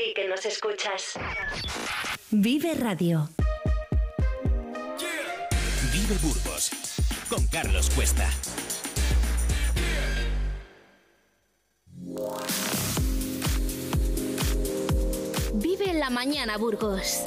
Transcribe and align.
Di 0.00 0.14
que 0.14 0.26
nos 0.28 0.46
escuchas. 0.46 1.12
Vive 2.30 2.72
Radio. 2.74 3.28
Vive 5.92 6.16
Burgos 6.22 6.70
con 7.28 7.46
Carlos 7.48 7.90
Cuesta. 7.90 8.30
Vive 15.52 15.92
la 15.92 16.08
mañana, 16.08 16.56
Burgos. 16.56 17.20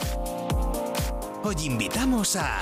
Hoy 1.43 1.55
invitamos 1.65 2.35
a... 2.35 2.59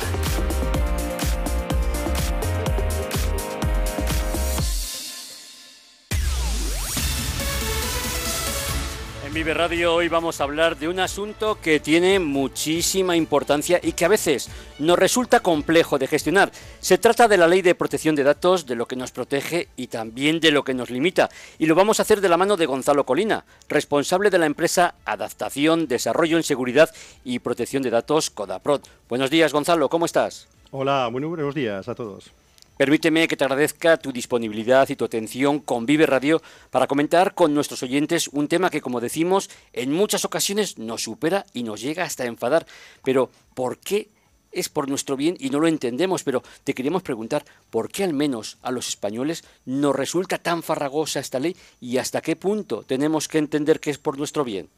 En 9.32 9.36
Vive 9.36 9.54
Radio 9.54 9.96
hoy 9.96 10.10
vamos 10.10 10.42
a 10.42 10.44
hablar 10.44 10.78
de 10.78 10.90
un 10.90 11.00
asunto 11.00 11.58
que 11.62 11.80
tiene 11.80 12.20
muchísima 12.20 13.16
importancia 13.16 13.80
y 13.82 13.94
que 13.94 14.04
a 14.04 14.10
veces 14.10 14.50
nos 14.78 15.00
resulta 15.00 15.40
complejo 15.40 15.98
de 15.98 16.08
gestionar. 16.08 16.52
Se 16.82 16.98
trata 16.98 17.30
de 17.30 17.38
la 17.38 17.48
ley 17.48 17.62
de 17.62 17.74
protección 17.74 18.14
de 18.14 18.24
datos, 18.24 18.66
de 18.66 18.76
lo 18.76 18.88
que 18.88 18.98
nos 18.98 19.14
protege 19.14 19.70
y 19.78 19.88
también 19.88 20.42
de 20.42 20.52
lo 20.52 20.66
que 20.66 20.74
nos 20.74 20.90
limita. 20.90 21.30
Y 21.60 21.66
lo 21.66 21.76
vamos 21.76 22.00
a 22.00 22.02
hacer 22.02 22.20
de 22.20 22.28
la 22.28 22.36
mano 22.36 22.58
de 22.58 22.66
Gonzalo 22.66 23.06
Colina, 23.06 23.46
responsable 23.70 24.32
de 24.32 24.38
la 24.38 24.48
empresa 24.48 24.96
Adaptación, 25.06 25.88
Desarrollo 25.88 26.36
en 26.36 26.44
Seguridad 26.44 26.94
y 27.24 27.40
Protección 27.40 27.84
de 27.84 27.90
Datos 27.90 28.32
Codaprod. 28.32 28.82
Buenos 29.08 29.30
días, 29.30 29.54
Gonzalo, 29.54 29.88
¿cómo 29.88 30.08
estás? 30.08 30.50
Hola, 30.72 31.08
muy 31.10 31.24
buenos 31.24 31.56
días 31.56 31.88
a 31.88 31.96
todos. 31.96 32.34
Permíteme 32.82 33.28
que 33.28 33.38
te 33.38 33.44
agradezca 33.44 33.98
tu 33.98 34.12
disponibilidad 34.12 34.90
y 34.90 34.96
tu 34.96 35.06
atención 35.06 35.60
con 35.60 35.86
Vive 35.86 36.08
Radio 36.08 36.42
para 36.72 36.88
comentar 36.88 37.36
con 37.36 37.54
nuestros 37.54 37.84
oyentes 37.84 38.28
un 38.30 38.48
tema 38.48 38.72
que, 38.72 38.82
como 38.82 39.00
decimos, 39.00 39.52
en 39.72 39.92
muchas 39.92 40.26
ocasiones 40.26 40.80
nos 40.80 41.04
supera 41.04 41.46
y 41.54 41.62
nos 41.62 41.80
llega 41.80 42.06
hasta 42.06 42.26
enfadar. 42.26 42.66
Pero, 43.04 43.30
¿por 43.54 43.78
qué 43.78 44.10
es 44.52 44.68
por 44.68 44.90
nuestro 44.90 45.16
bien 45.16 45.38
y 45.40 45.52
no 45.52 45.60
lo 45.60 45.68
entendemos? 45.68 46.24
Pero 46.24 46.42
te 46.64 46.74
queríamos 46.74 47.04
preguntar, 47.04 47.46
¿por 47.70 47.92
qué 47.92 48.04
al 48.04 48.14
menos 48.14 48.58
a 48.64 48.72
los 48.72 48.88
españoles 48.88 49.44
nos 49.64 49.96
resulta 49.96 50.40
tan 50.40 50.64
farragosa 50.64 51.20
esta 51.20 51.40
ley 51.40 51.56
y 51.80 51.98
hasta 51.98 52.22
qué 52.22 52.36
punto 52.36 52.82
tenemos 52.82 53.28
que 53.28 53.38
entender 53.38 53.80
que 53.80 53.92
es 53.92 54.00
por 54.00 54.18
nuestro 54.18 54.44
bien? 54.44 54.70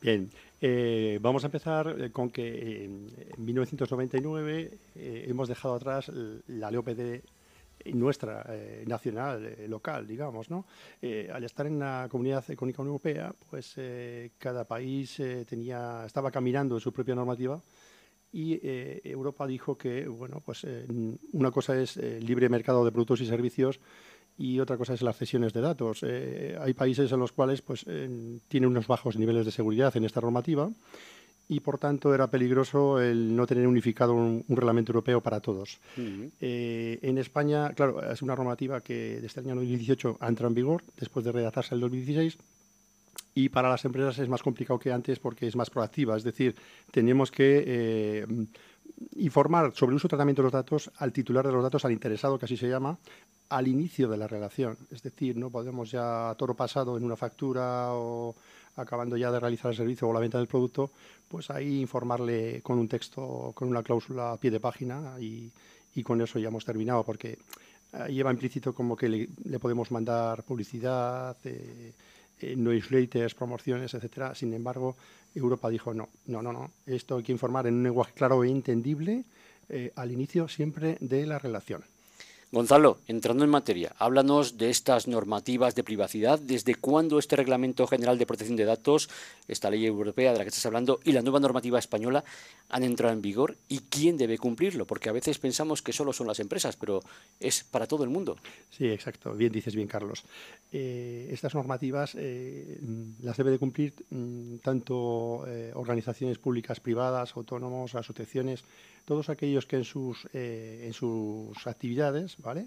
Bien, 0.00 0.30
eh, 0.60 1.18
vamos 1.20 1.44
a 1.44 1.48
empezar 1.48 1.94
eh, 1.98 2.10
con 2.10 2.30
que 2.30 2.46
eh, 2.46 2.84
en 2.84 3.44
1999 3.44 4.78
eh, 4.94 5.24
hemos 5.28 5.48
dejado 5.48 5.74
atrás 5.74 6.10
la 6.46 6.70
ley 6.70 6.78
OPD 6.78 7.22
nuestra, 7.92 8.44
nacional, 8.86 9.54
local, 9.68 10.06
digamos, 10.08 10.50
¿no? 10.50 10.66
Al 11.32 11.44
estar 11.44 11.66
en 11.66 11.78
la 11.78 12.08
Comunidad 12.10 12.42
Económica 12.50 12.82
Europea, 12.82 13.32
pues 13.48 13.76
cada 14.38 14.64
país 14.64 15.22
tenía, 15.46 16.02
estaba 16.04 16.32
caminando 16.32 16.76
en 16.76 16.80
su 16.80 16.90
propia 16.90 17.14
normativa 17.14 17.60
y 18.32 18.58
Europa 19.08 19.46
dijo 19.46 19.76
que, 19.76 20.08
bueno, 20.08 20.42
pues 20.44 20.66
una 21.32 21.52
cosa 21.52 21.78
es 21.80 21.96
libre 21.96 22.48
mercado 22.48 22.84
de 22.84 22.90
productos 22.90 23.20
y 23.20 23.26
servicios 23.26 23.78
y 24.38 24.60
otra 24.60 24.76
cosa 24.76 24.94
es 24.94 25.02
las 25.02 25.16
cesiones 25.16 25.52
de 25.52 25.60
datos. 25.60 26.00
Eh, 26.02 26.56
hay 26.60 26.74
países 26.74 27.10
en 27.12 27.20
los 27.20 27.32
cuales 27.32 27.62
pues, 27.62 27.84
eh, 27.86 28.38
tienen 28.48 28.70
unos 28.70 28.86
bajos 28.86 29.16
niveles 29.16 29.46
de 29.46 29.52
seguridad 29.52 29.96
en 29.96 30.04
esta 30.04 30.20
normativa 30.20 30.70
y 31.48 31.60
por 31.60 31.78
tanto 31.78 32.14
era 32.14 32.28
peligroso 32.28 33.00
el 33.00 33.34
no 33.34 33.46
tener 33.46 33.66
unificado 33.66 34.12
un, 34.14 34.44
un 34.46 34.56
reglamento 34.56 34.92
europeo 34.92 35.20
para 35.20 35.40
todos. 35.40 35.78
Eh, 35.96 36.98
en 37.02 37.18
España, 37.18 37.72
claro, 37.72 38.02
es 38.10 38.20
una 38.22 38.34
normativa 38.34 38.80
que 38.80 39.20
desde 39.20 39.40
el 39.40 39.46
año 39.46 39.56
2018 39.56 40.18
ha 40.20 40.28
entrado 40.28 40.48
en 40.48 40.54
vigor, 40.54 40.82
después 40.98 41.24
de 41.24 41.32
redactarse 41.32 41.74
el 41.74 41.80
2016, 41.80 42.38
y 43.34 43.48
para 43.50 43.68
las 43.68 43.84
empresas 43.84 44.18
es 44.18 44.28
más 44.28 44.42
complicado 44.42 44.78
que 44.78 44.92
antes 44.92 45.18
porque 45.18 45.46
es 45.46 45.54
más 45.56 45.70
proactiva, 45.70 46.16
es 46.16 46.24
decir, 46.24 46.56
tenemos 46.90 47.30
que 47.30 47.64
eh, 47.66 48.26
informar 49.16 49.72
sobre 49.74 49.90
el 49.90 49.96
uso 49.96 50.06
y 50.06 50.10
tratamiento 50.10 50.42
de 50.42 50.46
los 50.46 50.52
datos 50.52 50.90
al 50.98 51.12
titular 51.12 51.46
de 51.46 51.52
los 51.52 51.62
datos, 51.62 51.84
al 51.84 51.92
interesado, 51.92 52.38
que 52.38 52.46
así 52.46 52.56
se 52.56 52.68
llama, 52.68 52.98
al 53.48 53.68
inicio 53.68 54.08
de 54.08 54.16
la 54.16 54.26
relación. 54.26 54.76
Es 54.90 55.02
decir, 55.02 55.36
no 55.36 55.50
podemos 55.50 55.90
ya 55.90 56.30
a 56.30 56.34
toro 56.34 56.54
pasado 56.54 56.96
en 56.96 57.04
una 57.04 57.16
factura 57.16 57.92
o 57.92 58.34
acabando 58.76 59.16
ya 59.16 59.30
de 59.30 59.40
realizar 59.40 59.70
el 59.70 59.76
servicio 59.76 60.08
o 60.08 60.12
la 60.12 60.20
venta 60.20 60.38
del 60.38 60.46
producto, 60.46 60.90
pues 61.28 61.50
ahí 61.50 61.80
informarle 61.80 62.60
con 62.62 62.78
un 62.78 62.88
texto, 62.88 63.52
con 63.54 63.68
una 63.68 63.82
cláusula 63.82 64.32
a 64.32 64.36
pie 64.36 64.50
de 64.50 64.60
página 64.60 65.16
y, 65.18 65.50
con 66.02 66.20
eso 66.20 66.38
ya 66.38 66.48
hemos 66.48 66.64
terminado, 66.64 67.02
porque 67.04 67.38
lleva 68.10 68.30
implícito 68.30 68.74
como 68.74 68.94
que 68.94 69.08
le, 69.08 69.28
le 69.44 69.58
podemos 69.58 69.90
mandar 69.90 70.42
publicidad, 70.42 71.34
eh, 71.44 71.94
eh, 72.40 72.56
newsletters, 72.56 73.34
promociones, 73.34 73.94
etcétera. 73.94 74.34
Sin 74.34 74.52
embargo, 74.52 74.96
Europa 75.34 75.68
dijo 75.70 75.94
no, 75.94 76.08
no, 76.26 76.42
no, 76.42 76.52
no. 76.52 76.70
Esto 76.86 77.16
hay 77.16 77.22
que 77.22 77.32
informar 77.32 77.66
en 77.66 77.74
un 77.74 77.82
lenguaje 77.82 78.12
claro 78.14 78.44
e 78.44 78.50
entendible 78.50 79.24
eh, 79.68 79.92
al 79.96 80.12
inicio 80.12 80.48
siempre 80.48 80.96
de 81.00 81.26
la 81.26 81.38
relación. 81.38 81.84
Gonzalo, 82.52 82.98
entrando 83.08 83.42
en 83.42 83.50
materia, 83.50 83.92
háblanos 83.98 84.56
de 84.56 84.70
estas 84.70 85.08
normativas 85.08 85.74
de 85.74 85.82
privacidad, 85.82 86.38
desde 86.38 86.76
cuándo 86.76 87.18
este 87.18 87.34
Reglamento 87.34 87.88
General 87.88 88.18
de 88.18 88.26
Protección 88.26 88.56
de 88.56 88.64
Datos, 88.64 89.10
esta 89.48 89.68
ley 89.68 89.84
europea 89.84 90.30
de 90.30 90.38
la 90.38 90.44
que 90.44 90.50
estás 90.50 90.64
hablando, 90.64 91.00
y 91.02 91.10
la 91.10 91.22
nueva 91.22 91.40
normativa 91.40 91.80
española 91.80 92.22
han 92.68 92.84
entrado 92.84 93.12
en 93.12 93.20
vigor 93.20 93.56
y 93.68 93.80
quién 93.80 94.16
debe 94.16 94.38
cumplirlo, 94.38 94.86
porque 94.86 95.08
a 95.08 95.12
veces 95.12 95.38
pensamos 95.38 95.82
que 95.82 95.92
solo 95.92 96.12
son 96.12 96.28
las 96.28 96.38
empresas, 96.38 96.76
pero 96.76 97.00
es 97.40 97.64
para 97.64 97.88
todo 97.88 98.04
el 98.04 98.10
mundo. 98.10 98.36
Sí, 98.70 98.86
exacto. 98.86 99.34
Bien 99.34 99.50
dices 99.50 99.74
bien, 99.74 99.88
Carlos. 99.88 100.22
Eh, 100.70 101.28
estas 101.32 101.54
normativas 101.54 102.14
eh, 102.14 102.78
las 103.22 103.36
debe 103.36 103.50
de 103.50 103.58
cumplir 103.58 103.92
mm, 104.10 104.58
tanto 104.58 105.44
eh, 105.48 105.72
organizaciones 105.74 106.38
públicas, 106.38 106.78
privadas, 106.78 107.36
autónomos, 107.36 107.96
asociaciones, 107.96 108.62
todos 109.06 109.30
aquellos 109.30 109.64
que 109.64 109.76
en 109.76 109.84
sus, 109.84 110.28
eh, 110.34 110.84
en 110.86 110.92
sus 110.92 111.66
actividades, 111.66 112.36
¿vale? 112.38 112.66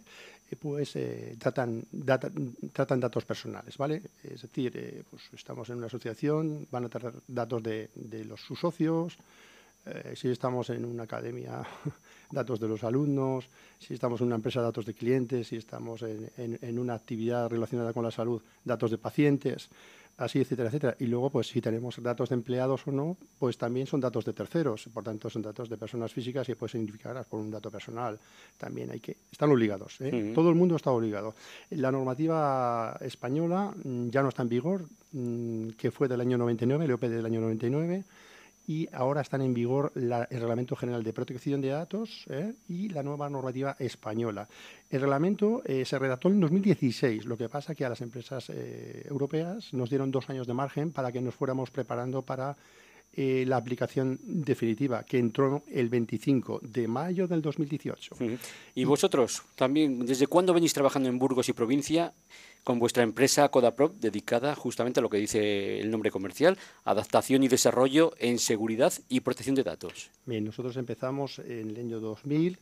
Eh, 0.50 0.56
pues 0.56 0.96
eh, 0.96 1.36
tratan, 1.38 1.84
tratan 2.74 3.00
datos 3.00 3.26
personales, 3.26 3.78
¿vale? 3.78 4.02
Es 4.24 4.42
decir, 4.42 5.06
pues 5.12 5.22
estamos 5.34 5.70
en 5.70 5.78
una 5.78 5.86
asociación, 5.88 6.66
van 6.72 6.86
a 6.86 6.90
tratar 6.90 7.14
datos 7.28 7.62
de, 7.62 7.90
de 7.94 8.26
los 8.26 8.42
sus 8.42 8.60
socios, 8.60 9.18
si 10.16 10.28
estamos 10.30 10.70
en 10.70 10.86
una 10.86 11.04
academia, 11.04 11.64
datos 12.32 12.60
de 12.60 12.68
los 12.68 12.84
alumnos, 12.84 13.46
si 13.80 13.94
estamos 13.96 14.22
en 14.22 14.28
una 14.28 14.36
empresa, 14.36 14.62
datos 14.62 14.86
de 14.86 14.94
clientes, 14.94 15.48
si 15.48 15.56
estamos 15.56 16.04
en- 16.04 16.30
en 16.62 16.78
una 16.80 16.94
actividad 16.94 17.50
relacionada 17.50 17.92
con 17.94 18.04
la 18.04 18.12
salud, 18.12 18.42
datos 18.64 18.92
de 18.92 18.98
pacientes, 18.98 19.70
así, 20.20 20.40
etcétera, 20.40 20.70
etcétera. 20.70 20.96
Y 21.00 21.06
luego, 21.06 21.30
pues 21.30 21.48
si 21.48 21.62
tenemos 21.62 22.02
datos 22.02 22.30
de 22.30 22.36
empleados 22.36 22.86
o 22.88 22.92
no, 22.92 23.18
pues 23.40 23.58
también 23.58 23.88
son 23.88 24.00
datos 24.00 24.26
de 24.26 24.34
terceros, 24.34 24.88
por 24.94 25.04
tanto 25.04 25.30
son 25.30 25.42
datos 25.42 25.70
de 25.70 25.78
personas 25.78 26.14
físicas 26.14 26.48
y 26.50 26.56
puede 26.56 26.72
ser 26.72 26.82
identificadas 26.82 27.26
por 27.26 27.40
un 27.40 27.50
dato 27.50 27.72
personal. 27.72 28.20
También 28.58 28.92
hay 28.92 29.00
que, 29.00 29.18
están 29.32 29.50
obligados, 29.52 30.00
¿eh? 30.02 30.34
Todo 30.36 30.50
el 30.50 30.56
mundo 30.56 30.76
está 30.76 30.92
obligado. 30.92 31.34
La 31.72 31.92
normativa 31.92 32.98
española 33.02 33.74
mm, 33.84 34.10
ya 34.10 34.22
no 34.22 34.30
está 34.30 34.44
en 34.44 34.50
vigor, 34.50 34.86
mm, 35.14 35.70
que 35.72 35.92
fue 35.92 36.08
del 36.08 36.22
año 36.22 36.38
99, 36.38 36.86
el 36.86 36.92
EOP 36.92 37.02
del 37.04 37.26
año 37.26 37.42
99, 37.42 38.04
y 38.70 38.88
ahora 38.94 39.22
están 39.22 39.42
en 39.42 39.52
vigor 39.52 39.92
la- 39.96 40.26
el 40.30 40.40
Reglamento 40.42 40.76
General 40.76 41.02
de 41.04 41.12
Protección 41.12 41.60
de 41.60 41.70
Datos 41.70 42.26
¿eh? 42.30 42.54
y 42.68 42.90
la 42.90 43.02
nueva 43.02 43.28
normativa 43.28 43.76
española. 43.80 44.48
El 44.92 45.02
reglamento 45.02 45.64
eh, 45.66 45.86
se 45.86 45.98
redactó 45.98 46.28
en 46.28 46.40
2016, 46.40 47.26
lo 47.26 47.36
que 47.36 47.50
pasa 47.50 47.74
que 47.74 47.84
a 47.84 47.90
las 47.90 48.02
empresas 48.02 48.46
eh, 48.54 49.08
europeas 49.10 49.74
nos 49.74 49.90
dieron 49.90 50.12
dos 50.12 50.30
años 50.30 50.46
de 50.46 50.54
margen 50.54 50.92
para 50.92 51.12
que 51.12 51.20
nos 51.20 51.34
fuéramos 51.34 51.72
preparando 51.72 52.22
para 52.22 52.56
la 53.18 53.58
aplicación 53.58 54.18
definitiva, 54.24 55.04
que 55.04 55.18
entró 55.18 55.64
el 55.74 55.90
25 55.90 56.60
de 56.62 56.88
mayo 56.88 57.28
del 57.28 57.42
2018. 57.42 58.16
Y 58.76 58.86
vosotros, 58.86 59.42
también, 59.56 60.06
¿desde 60.06 60.28
cuándo 60.28 60.54
venís 60.54 60.74
trabajando 60.74 61.10
en 61.10 61.18
Burgos 61.20 61.50
y 61.50 61.54
provincia 61.54 62.14
con 62.64 62.80
vuestra 62.80 63.04
empresa 63.04 63.50
Codaprop 63.50 63.96
dedicada 64.00 64.56
justamente 64.56 65.00
a 65.00 65.04
lo 65.04 65.10
que 65.10 65.18
dice 65.18 65.80
el 65.80 65.90
nombre 65.92 66.12
comercial, 66.12 66.58
adaptación 66.84 67.44
y 67.44 67.48
desarrollo 67.48 68.14
en 68.20 68.40
seguridad 68.40 68.94
y 69.10 69.22
protección 69.22 69.56
de 69.56 69.64
datos? 69.64 70.10
Bien, 70.26 70.44
nosotros 70.46 70.78
empezamos 70.78 71.40
en 71.40 71.70
el 71.72 71.78
año 71.78 72.00
2000, 72.00 72.58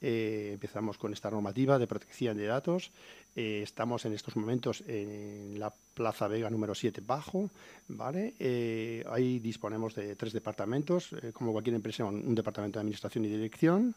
eh, 0.00 0.50
empezamos 0.54 0.98
con 0.98 1.12
esta 1.12 1.30
normativa 1.30 1.78
de 1.78 1.86
protección 1.86 2.36
de 2.36 2.46
datos. 2.46 2.90
eh, 3.34 3.60
estamos 3.62 4.04
en 4.04 4.12
estos 4.12 4.36
momentos 4.36 4.82
en 4.86 5.58
la 5.58 5.72
Plaza 5.94 6.28
Vega 6.28 6.50
número 6.50 6.74
7 6.74 7.00
bajo, 7.06 7.48
¿vale? 7.88 8.34
Eh, 8.38 9.04
ahí 9.08 9.38
disponemos 9.38 9.94
de 9.94 10.16
tres 10.16 10.32
departamentos, 10.32 11.12
eh, 11.12 11.32
como 11.32 11.52
cualquier 11.52 11.76
empresa, 11.76 12.04
un, 12.04 12.16
un 12.26 12.34
departamento 12.34 12.78
de 12.78 12.82
administración 12.82 13.24
y 13.24 13.28
dirección, 13.28 13.94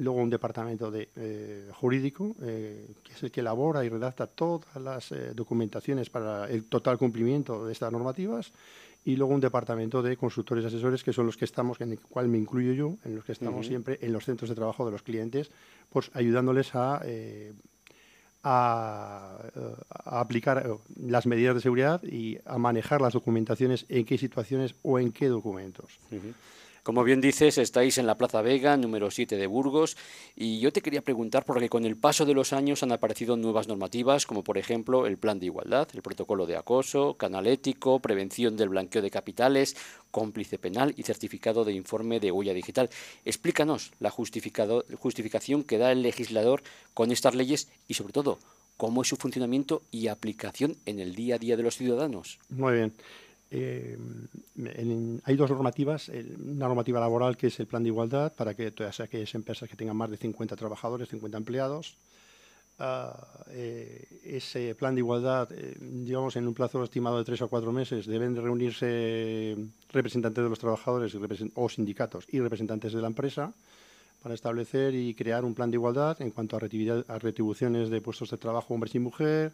luego 0.00 0.20
un 0.20 0.30
departamento 0.30 0.90
de, 0.90 1.08
eh, 1.16 1.68
jurídico, 1.74 2.34
eh, 2.42 2.86
que 3.04 3.12
es 3.12 3.22
el 3.22 3.30
que 3.30 3.40
elabora 3.40 3.84
y 3.84 3.88
redacta 3.88 4.26
todas 4.26 4.76
las 4.76 5.12
eh, 5.12 5.32
documentaciones 5.34 6.08
para 6.08 6.48
el 6.48 6.64
total 6.64 6.98
cumplimiento 6.98 7.66
de 7.66 7.72
estas 7.72 7.92
normativas, 7.92 8.52
y 9.04 9.16
luego 9.16 9.32
un 9.32 9.40
departamento 9.40 10.02
de 10.02 10.16
consultores 10.16 10.64
y 10.64 10.66
asesores, 10.68 11.04
que 11.04 11.12
son 11.12 11.26
los 11.26 11.36
que 11.36 11.44
estamos, 11.44 11.80
en 11.80 11.92
el 11.92 12.00
cual 12.00 12.28
me 12.28 12.38
incluyo 12.38 12.72
yo, 12.72 12.96
en 13.04 13.16
los 13.16 13.24
que 13.24 13.32
estamos 13.32 13.66
siempre 13.66 13.98
en 14.02 14.12
los 14.12 14.24
centros 14.24 14.50
de 14.50 14.56
trabajo 14.56 14.84
de 14.84 14.92
los 14.92 15.02
clientes, 15.02 15.50
pues 15.88 16.10
ayudándoles 16.12 16.74
a, 16.74 17.00
a, 18.42 19.38
a, 20.04 20.20
aplicar 20.20 20.76
las 21.02 21.26
medidas 21.26 21.54
de 21.54 21.62
seguridad 21.62 22.02
y 22.02 22.38
a 22.44 22.58
manejar 22.58 23.00
las 23.00 23.14
documentaciones 23.14 23.86
en 23.88 24.04
qué 24.04 24.18
situaciones 24.18 24.74
o 24.82 24.98
en 24.98 25.12
qué 25.12 25.28
documentos. 25.28 25.98
Como 26.82 27.04
bien 27.04 27.20
dices, 27.20 27.58
estáis 27.58 27.98
en 27.98 28.06
la 28.06 28.16
Plaza 28.16 28.40
Vega, 28.40 28.76
número 28.76 29.10
7 29.10 29.36
de 29.36 29.46
Burgos, 29.46 29.98
y 30.34 30.60
yo 30.60 30.72
te 30.72 30.80
quería 30.80 31.02
preguntar, 31.02 31.44
porque 31.44 31.68
con 31.68 31.84
el 31.84 31.96
paso 31.96 32.24
de 32.24 32.32
los 32.32 32.54
años 32.54 32.82
han 32.82 32.92
aparecido 32.92 33.36
nuevas 33.36 33.68
normativas, 33.68 34.24
como 34.24 34.42
por 34.42 34.56
ejemplo 34.56 35.06
el 35.06 35.18
Plan 35.18 35.38
de 35.38 35.46
Igualdad, 35.46 35.88
el 35.92 36.00
Protocolo 36.00 36.46
de 36.46 36.56
Acoso, 36.56 37.14
Canal 37.14 37.46
Ético, 37.46 38.00
Prevención 38.00 38.56
del 38.56 38.70
Blanqueo 38.70 39.02
de 39.02 39.10
Capitales, 39.10 39.76
Cómplice 40.10 40.58
Penal 40.58 40.94
y 40.96 41.02
Certificado 41.02 41.64
de 41.64 41.74
Informe 41.74 42.18
de 42.18 42.32
Huella 42.32 42.54
Digital. 42.54 42.88
Explícanos 43.26 43.92
la 44.00 44.10
justificación 44.10 45.64
que 45.64 45.78
da 45.78 45.92
el 45.92 46.00
legislador 46.00 46.62
con 46.94 47.12
estas 47.12 47.34
leyes 47.34 47.68
y, 47.88 47.94
sobre 47.94 48.14
todo, 48.14 48.38
cómo 48.78 49.02
es 49.02 49.08
su 49.08 49.16
funcionamiento 49.16 49.82
y 49.90 50.08
aplicación 50.08 50.76
en 50.86 50.98
el 50.98 51.14
día 51.14 51.34
a 51.34 51.38
día 51.38 51.58
de 51.58 51.62
los 51.62 51.76
ciudadanos. 51.76 52.38
Muy 52.48 52.72
bien. 52.72 52.94
Eh, 53.50 53.98
hay 55.24 55.36
dos 55.36 55.50
normativas, 55.50 56.08
una 56.08 56.68
normativa 56.68 57.00
laboral 57.00 57.36
que 57.36 57.48
es 57.48 57.58
el 57.58 57.66
plan 57.66 57.82
de 57.82 57.88
igualdad 57.88 58.32
para 58.34 58.54
que 58.54 58.70
todas 58.70 59.00
aquellas 59.00 59.34
empresas 59.34 59.68
que 59.68 59.76
tengan 59.76 59.96
más 59.96 60.10
de 60.10 60.16
50 60.16 60.54
trabajadores, 60.54 61.08
50 61.08 61.38
empleados, 61.38 61.96
ah, 62.78 63.44
eh, 63.50 64.20
ese 64.24 64.74
plan 64.76 64.94
de 64.94 65.00
igualdad, 65.00 65.48
eh, 65.52 65.76
digamos, 65.80 66.36
en 66.36 66.46
un 66.46 66.54
plazo 66.54 66.84
estimado 66.84 67.18
de 67.18 67.24
tres 67.24 67.42
o 67.42 67.48
cuatro 67.48 67.72
meses, 67.72 68.06
deben 68.06 68.34
de 68.34 68.40
reunirse 68.40 69.56
representantes 69.92 70.44
de 70.44 70.50
los 70.50 70.58
trabajadores 70.58 71.16
o 71.54 71.68
sindicatos 71.68 72.26
y 72.28 72.38
representantes 72.38 72.92
de 72.92 73.00
la 73.00 73.08
empresa 73.08 73.52
para 74.22 74.34
establecer 74.34 74.94
y 74.94 75.14
crear 75.14 75.44
un 75.44 75.54
plan 75.54 75.70
de 75.70 75.76
igualdad 75.76 76.20
en 76.22 76.30
cuanto 76.30 76.56
a, 76.56 76.60
a 76.60 77.18
retribuciones 77.18 77.90
de 77.90 78.00
puestos 78.00 78.30
de 78.30 78.36
trabajo 78.36 78.74
hombres 78.74 78.94
y 78.94 79.00
mujer, 79.00 79.50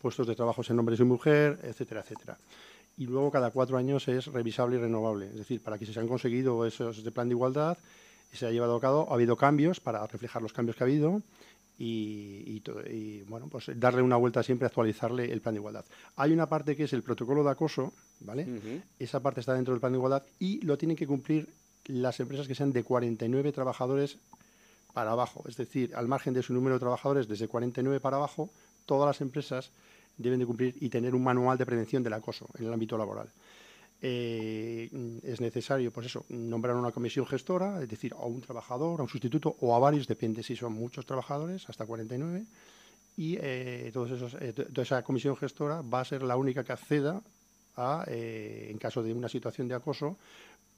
puestos 0.00 0.26
de 0.26 0.34
trabajo 0.34 0.62
en 0.68 0.78
hombres 0.78 0.98
y 0.98 1.04
mujer, 1.04 1.60
etcétera, 1.62 2.00
etcétera 2.00 2.38
y 2.96 3.06
luego 3.06 3.30
cada 3.30 3.50
cuatro 3.50 3.76
años 3.76 4.08
es 4.08 4.26
revisable 4.26 4.76
y 4.76 4.80
renovable. 4.80 5.26
Es 5.26 5.36
decir, 5.36 5.60
para 5.60 5.78
que 5.78 5.86
se 5.86 5.98
han 5.98 6.08
conseguido 6.08 6.64
esos 6.64 7.04
de 7.04 7.10
plan 7.10 7.28
de 7.28 7.34
igualdad, 7.34 7.78
se 8.32 8.46
ha 8.46 8.50
llevado 8.50 8.76
a 8.76 8.80
cabo, 8.80 9.06
ha 9.10 9.14
habido 9.14 9.36
cambios 9.36 9.80
para 9.80 10.06
reflejar 10.06 10.42
los 10.42 10.52
cambios 10.52 10.76
que 10.76 10.84
ha 10.84 10.86
habido 10.86 11.22
y, 11.78 12.60
bueno, 13.28 13.48
pues 13.48 13.70
darle 13.76 14.02
una 14.02 14.16
vuelta 14.16 14.42
siempre, 14.42 14.66
actualizarle 14.66 15.30
el 15.30 15.40
plan 15.40 15.54
de 15.54 15.60
igualdad. 15.60 15.84
Hay 16.16 16.32
una 16.32 16.48
parte 16.48 16.74
que 16.74 16.84
es 16.84 16.92
el 16.92 17.02
protocolo 17.02 17.44
de 17.44 17.50
acoso, 17.50 17.92
¿vale? 18.20 18.82
Esa 18.98 19.20
parte 19.20 19.40
está 19.40 19.54
dentro 19.54 19.74
del 19.74 19.80
plan 19.80 19.92
de 19.92 19.98
igualdad 19.98 20.22
y 20.38 20.60
lo 20.62 20.78
tienen 20.78 20.96
que 20.96 21.06
cumplir 21.06 21.48
las 21.86 22.18
empresas 22.20 22.48
que 22.48 22.54
sean 22.54 22.72
de 22.72 22.82
49 22.82 23.52
trabajadores 23.52 24.18
para 24.92 25.12
abajo. 25.12 25.44
Es 25.46 25.56
decir, 25.56 25.94
al 25.94 26.08
margen 26.08 26.32
de 26.32 26.42
su 26.42 26.54
número 26.54 26.76
de 26.76 26.80
trabajadores, 26.80 27.28
desde 27.28 27.46
49 27.46 28.00
para 28.00 28.16
abajo, 28.16 28.50
todas 28.86 29.06
las 29.06 29.20
empresas 29.20 29.70
deben 30.16 30.38
de 30.38 30.46
cumplir 30.46 30.74
y 30.80 30.88
tener 30.88 31.14
un 31.14 31.22
manual 31.22 31.58
de 31.58 31.66
prevención 31.66 32.02
del 32.02 32.12
acoso 32.12 32.48
en 32.58 32.66
el 32.66 32.72
ámbito 32.72 32.96
laboral. 32.96 33.28
Eh, 34.00 34.90
es 35.22 35.40
necesario, 35.40 35.90
pues 35.90 36.06
eso, 36.06 36.26
nombrar 36.28 36.76
una 36.76 36.92
comisión 36.92 37.26
gestora, 37.26 37.82
es 37.82 37.88
decir, 37.88 38.12
a 38.14 38.26
un 38.26 38.40
trabajador, 38.40 39.00
a 39.00 39.02
un 39.02 39.08
sustituto 39.08 39.56
o 39.60 39.74
a 39.74 39.78
varios, 39.78 40.06
depende 40.06 40.42
si 40.42 40.54
son 40.54 40.74
muchos 40.74 41.06
trabajadores, 41.06 41.68
hasta 41.68 41.86
49, 41.86 42.44
y 43.16 43.38
eh, 43.40 43.90
todos 43.94 44.36
eh, 44.40 44.52
toda 44.52 44.82
esa 44.82 45.02
comisión 45.02 45.36
gestora 45.36 45.80
va 45.80 46.00
a 46.00 46.04
ser 46.04 46.22
la 46.22 46.36
única 46.36 46.62
que 46.62 46.72
acceda 46.72 47.22
a, 47.76 48.04
en 48.08 48.78
caso 48.78 49.02
de 49.02 49.12
una 49.12 49.28
situación 49.28 49.68
de 49.68 49.74
acoso, 49.74 50.18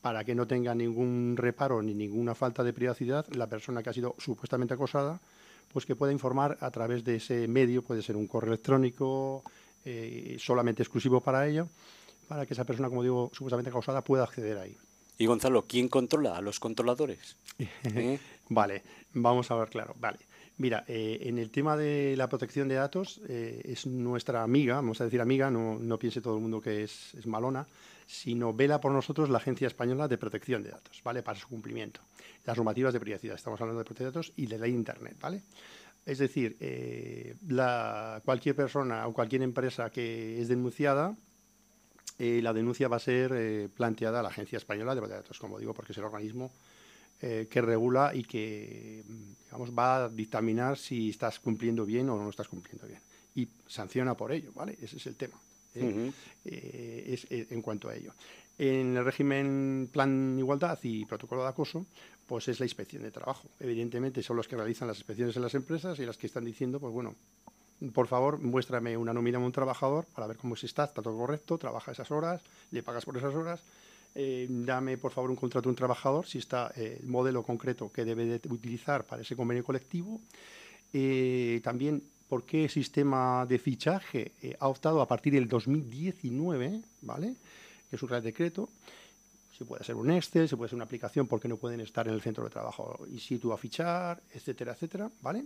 para 0.00 0.24
que 0.24 0.34
no 0.34 0.46
tenga 0.46 0.74
ningún 0.74 1.34
reparo 1.36 1.82
ni 1.82 1.94
ninguna 1.94 2.34
falta 2.34 2.62
de 2.62 2.72
privacidad 2.72 3.26
la 3.34 3.48
persona 3.48 3.82
que 3.82 3.90
ha 3.90 3.92
sido 3.92 4.14
supuestamente 4.18 4.74
acosada 4.74 5.20
pues 5.72 5.86
que 5.86 5.96
pueda 5.96 6.12
informar 6.12 6.56
a 6.60 6.70
través 6.70 7.04
de 7.04 7.16
ese 7.16 7.48
medio, 7.48 7.82
puede 7.82 8.02
ser 8.02 8.16
un 8.16 8.26
correo 8.26 8.52
electrónico 8.52 9.42
eh, 9.84 10.36
solamente 10.38 10.82
exclusivo 10.82 11.20
para 11.20 11.46
ello, 11.46 11.68
para 12.28 12.46
que 12.46 12.54
esa 12.54 12.64
persona, 12.64 12.88
como 12.88 13.02
digo, 13.02 13.30
supuestamente 13.32 13.70
causada 13.70 14.02
pueda 14.02 14.24
acceder 14.24 14.58
ahí. 14.58 14.76
Y 15.18 15.26
Gonzalo, 15.26 15.62
¿quién 15.62 15.88
controla 15.88 16.36
a 16.36 16.40
los 16.40 16.60
controladores? 16.60 17.36
¿Eh? 17.58 18.18
vale, 18.48 18.82
vamos 19.14 19.50
a 19.50 19.56
ver 19.56 19.68
claro. 19.68 19.94
Vale. 19.98 20.18
Mira, 20.58 20.84
eh, 20.88 21.20
en 21.22 21.38
el 21.38 21.50
tema 21.50 21.76
de 21.76 22.16
la 22.16 22.28
protección 22.28 22.68
de 22.68 22.74
datos 22.74 23.20
es 23.28 23.86
nuestra 23.86 24.42
amiga, 24.42 24.74
vamos 24.76 25.00
a 25.00 25.04
decir 25.04 25.20
amiga, 25.20 25.50
no, 25.50 25.98
piense 25.98 26.20
todo 26.20 26.34
el 26.34 26.42
mundo 26.42 26.60
que 26.60 26.82
es, 26.82 27.14
malona, 27.26 27.66
sino 28.06 28.52
vela 28.52 28.80
por 28.80 28.90
nosotros 28.90 29.30
la 29.30 29.38
Agencia 29.38 29.66
Española 29.68 30.08
de 30.08 30.18
Protección 30.18 30.62
de 30.62 30.70
Datos, 30.70 31.00
¿vale? 31.04 31.22
Para 31.22 31.38
su 31.38 31.46
cumplimiento. 31.46 32.00
Las 32.44 32.56
normativas 32.56 32.92
de 32.92 33.00
privacidad, 33.00 33.36
estamos 33.36 33.60
hablando 33.60 33.78
de 33.78 33.84
protección 33.84 34.10
de 34.10 34.18
datos 34.18 34.32
y 34.36 34.46
de 34.46 34.58
de 34.58 34.68
Internet, 34.68 35.16
¿vale? 35.20 35.42
Es 36.08 36.16
decir, 36.16 36.56
eh, 36.60 37.36
cualquier 38.24 38.56
persona 38.56 39.06
o 39.06 39.12
cualquier 39.12 39.42
empresa 39.42 39.90
que 39.90 40.40
es 40.40 40.48
denunciada, 40.48 41.14
eh, 42.18 42.40
la 42.42 42.54
denuncia 42.54 42.88
va 42.88 42.96
a 42.96 43.00
ser 43.00 43.32
eh, 43.34 43.68
planteada 43.76 44.20
a 44.20 44.22
la 44.22 44.30
Agencia 44.30 44.56
Española 44.56 44.94
de 44.94 45.02
Protección 45.02 45.20
de 45.20 45.22
Datos, 45.22 45.38
como 45.38 45.58
digo, 45.58 45.74
porque 45.74 45.92
es 45.92 45.98
el 45.98 46.04
organismo 46.04 46.50
que 47.20 47.60
regula 47.60 48.12
y 48.14 48.22
que 48.22 49.04
digamos, 49.48 49.70
va 49.76 50.04
a 50.04 50.08
dictaminar 50.08 50.76
si 50.76 51.10
estás 51.10 51.40
cumpliendo 51.40 51.84
bien 51.84 52.08
o 52.10 52.16
no 52.16 52.30
estás 52.30 52.48
cumpliendo 52.48 52.86
bien. 52.86 53.00
Y 53.34 53.48
sanciona 53.66 54.14
por 54.14 54.32
ello, 54.32 54.52
¿vale? 54.54 54.76
Ese 54.80 54.96
es 54.96 55.06
el 55.06 55.16
tema. 55.16 55.36
¿eh? 55.74 56.12
Eh, 56.44 57.04
es, 57.08 57.26
eh, 57.30 57.46
en 57.50 57.62
cuanto 57.62 57.88
a 57.88 57.94
ello. 57.94 58.12
En 58.58 58.96
el 58.96 59.04
régimen 59.04 59.88
plan 59.92 60.36
igualdad 60.38 60.78
y 60.82 61.04
protocolo 61.04 61.42
de 61.42 61.48
acoso, 61.48 61.86
pues 62.26 62.48
es 62.48 62.60
la 62.60 62.66
inspección 62.66 63.02
de 63.02 63.10
trabajo. 63.10 63.48
Evidentemente 63.60 64.22
son 64.22 64.36
los 64.36 64.48
que 64.48 64.56
realizan 64.56 64.88
las 64.88 64.98
inspecciones 64.98 65.36
en 65.36 65.42
las 65.42 65.54
empresas 65.54 65.98
y 65.98 66.04
las 66.04 66.16
que 66.16 66.26
están 66.26 66.44
diciendo, 66.44 66.80
pues 66.80 66.92
bueno, 66.92 67.14
por 67.94 68.08
favor, 68.08 68.38
muéstrame 68.38 68.96
una 68.96 69.14
nómina 69.14 69.38
de 69.38 69.44
un 69.44 69.52
trabajador 69.52 70.04
para 70.06 70.26
ver 70.26 70.36
cómo 70.36 70.56
se 70.56 70.66
está, 70.66 70.84
está 70.84 71.00
todo 71.00 71.16
correcto, 71.16 71.58
trabaja 71.58 71.92
esas 71.92 72.10
horas, 72.10 72.42
le 72.72 72.82
pagas 72.82 73.04
por 73.04 73.16
esas 73.16 73.34
horas. 73.34 73.60
Dame, 74.48 74.98
por 74.98 75.12
favor, 75.12 75.30
un 75.30 75.36
contrato 75.36 75.68
de 75.68 75.70
un 75.70 75.76
trabajador, 75.76 76.26
si 76.26 76.38
está 76.38 76.72
el 76.76 77.06
modelo 77.06 77.42
concreto 77.42 77.92
que 77.92 78.04
debe 78.04 78.24
de 78.24 78.40
utilizar 78.48 79.04
para 79.04 79.22
ese 79.22 79.36
convenio 79.36 79.64
colectivo. 79.64 80.20
también 81.62 82.02
por 82.28 82.44
qué 82.44 82.68
sistema 82.68 83.46
de 83.46 83.58
fichaje 83.58 84.32
eh, 84.42 84.56
ha 84.60 84.68
optado 84.68 85.00
a 85.00 85.08
partir 85.08 85.32
del 85.32 85.48
2019, 85.48 86.82
¿vale? 87.02 87.34
Que 87.88 87.96
es 87.96 88.02
un 88.02 88.08
real 88.08 88.22
decreto. 88.22 88.68
Se 89.56 89.64
puede 89.64 89.82
ser 89.82 89.96
un 89.96 90.10
Excel, 90.10 90.48
se 90.48 90.56
puede 90.56 90.68
ser 90.68 90.76
una 90.76 90.84
aplicación 90.84 91.26
porque 91.26 91.48
no 91.48 91.56
pueden 91.56 91.80
estar 91.80 92.06
en 92.06 92.14
el 92.14 92.20
centro 92.20 92.44
de 92.44 92.50
trabajo 92.50 93.06
y 93.10 93.18
situ 93.18 93.52
a 93.52 93.58
fichar, 93.58 94.22
etcétera, 94.32 94.72
etcétera, 94.72 95.10
¿vale? 95.20 95.44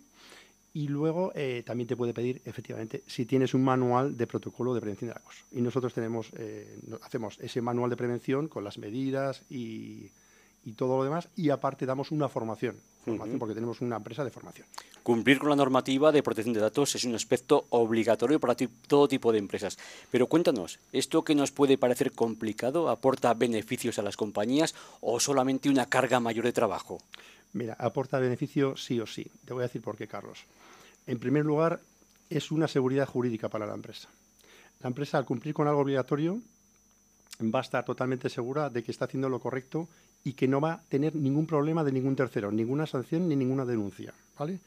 Y 0.75 0.89
luego 0.89 1.33
eh, 1.35 1.63
también 1.67 1.87
te 1.87 1.97
puede 1.97 2.15
pedir, 2.15 2.41
efectivamente, 2.45 3.03
si 3.07 3.27
tienes 3.27 3.53
un 3.53 3.63
manual 3.63 4.17
de 4.17 4.27
protocolo 4.27 4.73
de 4.73 4.81
prevención 4.81 5.11
de 5.11 5.17
acoso. 5.17 5.45
Y 5.53 5.61
nosotros 5.61 5.93
tenemos, 5.93 6.31
eh, 6.37 6.79
hacemos 7.03 7.39
ese 7.41 7.61
manual 7.61 7.91
de 7.91 7.97
prevención 7.97 8.49
con 8.49 8.65
las 8.65 8.79
medidas 8.79 9.43
y, 9.51 10.11
y 10.65 10.73
todo 10.73 10.97
lo 10.97 11.05
demás, 11.05 11.29
y 11.37 11.51
aparte 11.51 11.87
damos 11.87 12.11
una 12.11 12.29
formación, 12.29 12.77
formación 13.05 13.39
porque 13.39 13.55
tenemos 13.55 13.81
una 13.81 13.97
empresa 13.97 14.25
de 14.25 14.31
formación. 14.31 14.67
Cumplir 15.03 15.39
con 15.39 15.51
la 15.51 15.57
normativa 15.57 16.13
de 16.13 16.23
protección 16.23 16.55
de 16.55 16.61
datos 16.61 16.95
es 16.95 17.05
un 17.05 17.15
aspecto 17.15 17.67
obligatorio 17.71 18.39
para 18.39 18.55
todo 18.87 19.09
tipo 19.09 19.33
de 19.33 19.39
empresas. 19.39 19.77
Pero 20.11 20.29
cuéntanos, 20.29 20.79
¿esto 20.93 21.25
que 21.25 21.35
nos 21.35 21.51
puede 21.51 21.79
parecer 21.79 22.13
complicado 22.13 22.89
aporta 22.89 23.35
beneficios 23.35 23.99
a 23.99 24.03
las 24.03 24.17
compañías 24.17 24.75
o 25.01 25.19
solamente 25.19 25.69
una 25.69 25.87
carga 25.87 26.21
mayor 26.21 26.45
de 26.45 26.53
trabajo? 26.53 26.99
Mira, 27.53 27.75
aporta 27.79 28.21
beneficio 28.21 28.77
sí 28.77 29.01
o 29.01 29.07
sí. 29.07 29.27
Te 29.45 29.53
voy 29.53 29.63
a 29.63 29.67
decir 29.67 29.83
por 29.83 29.97
qué, 29.97 30.07
Carlos. 30.07 30.45
En 31.07 31.19
primer 31.19 31.45
lugar, 31.45 31.81
es 32.31 32.51
una 32.51 32.69
seguridad 32.69 33.07
jurídica 33.07 33.49
para 33.49 33.67
la 33.67 33.75
empresa. 33.75 34.09
La 34.81 34.89
empresa, 34.89 35.19
al 35.19 35.25
cumplir 35.25 35.55
con 35.55 35.69
algo 35.69 35.81
obligatorio, 35.81 36.41
va 37.43 37.61
a 37.61 37.63
estar 37.63 37.85
totalmente 37.85 38.29
segura 38.29 38.71
de 38.71 38.83
que 38.83 38.91
está 38.91 39.05
haciendo 39.07 39.29
lo 39.29 39.41
correcto 39.41 39.89
y 40.25 40.35
que 40.35 40.49
no 40.49 40.61
va 40.61 40.75
a 40.75 40.83
tener 40.89 41.15
ningún 41.15 41.47
problema 41.47 41.85
de 41.85 41.93
ningún 41.93 42.17
tercero, 42.17 42.51
ninguna 42.51 42.87
sanción 42.87 43.29
ni 43.29 43.37
ninguna 43.37 43.65
denuncia. 43.65 44.13
¿vale? 44.39 44.61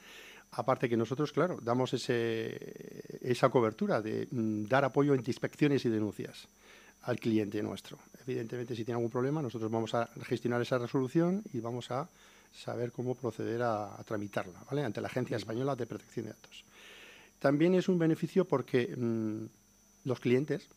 Aparte 0.51 0.89
que 0.89 0.97
nosotros, 0.97 1.31
claro, 1.31 1.59
damos 1.61 1.93
ese, 1.93 2.57
esa 3.21 3.49
cobertura 3.49 4.01
de 4.01 4.27
mm, 4.29 4.65
dar 4.65 4.85
apoyo 4.85 5.13
en 5.13 5.23
inspecciones 5.25 5.85
y 5.85 5.89
denuncias 5.89 6.47
al 7.03 7.19
cliente 7.19 7.61
nuestro. 7.61 7.99
Evidentemente, 8.25 8.75
si 8.75 8.83
tiene 8.83 8.97
algún 8.97 9.11
problema, 9.11 9.41
nosotros 9.41 9.69
vamos 9.69 9.93
a 9.93 10.09
gestionar 10.23 10.61
esa 10.61 10.77
resolución 10.77 11.43
y 11.53 11.59
vamos 11.59 11.91
a 11.91 12.09
saber 12.53 12.91
cómo 12.91 13.15
proceder 13.15 13.61
a, 13.63 13.97
tramitarla 14.05 14.63
¿vale? 14.69 14.83
ante 14.83 15.01
la 15.01 15.07
Agencia 15.07 15.37
Española 15.37 15.75
de 15.75 15.85
Protección 15.85 16.25
de 16.25 16.33
Datos. 16.33 16.63
También 17.39 17.75
es 17.75 17.89
un 17.89 17.99
beneficio 17.99 18.45
porque 18.45 18.95
mm, 18.95 19.45
los 20.07 20.19
clientes 20.19 20.67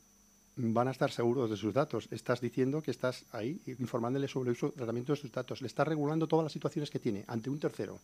van 0.57 0.89
a 0.89 0.91
estar 0.91 1.11
seguros 1.11 1.49
de 1.49 1.57
sus 1.57 1.73
datos. 1.73 2.09
Estás 2.11 2.41
diciendo 2.41 2.83
que 2.83 2.91
estás 2.91 3.25
ahí 3.33 3.61
informándole 3.79 4.27
sobre 4.27 4.51
el 4.51 4.57
uso, 4.57 4.71
tratamiento 4.71 5.13
de 5.13 5.21
sus 5.21 5.31
datos. 5.31 5.63
Le 5.63 5.69
estás 5.69 5.87
regulando 5.87 6.27
todas 6.27 6.45
las 6.45 6.53
situaciones 6.53 6.91
que 6.91 6.99
tiene 6.99 7.25
ante 7.29 7.49
un 7.49 7.61
tercero 7.61 8.01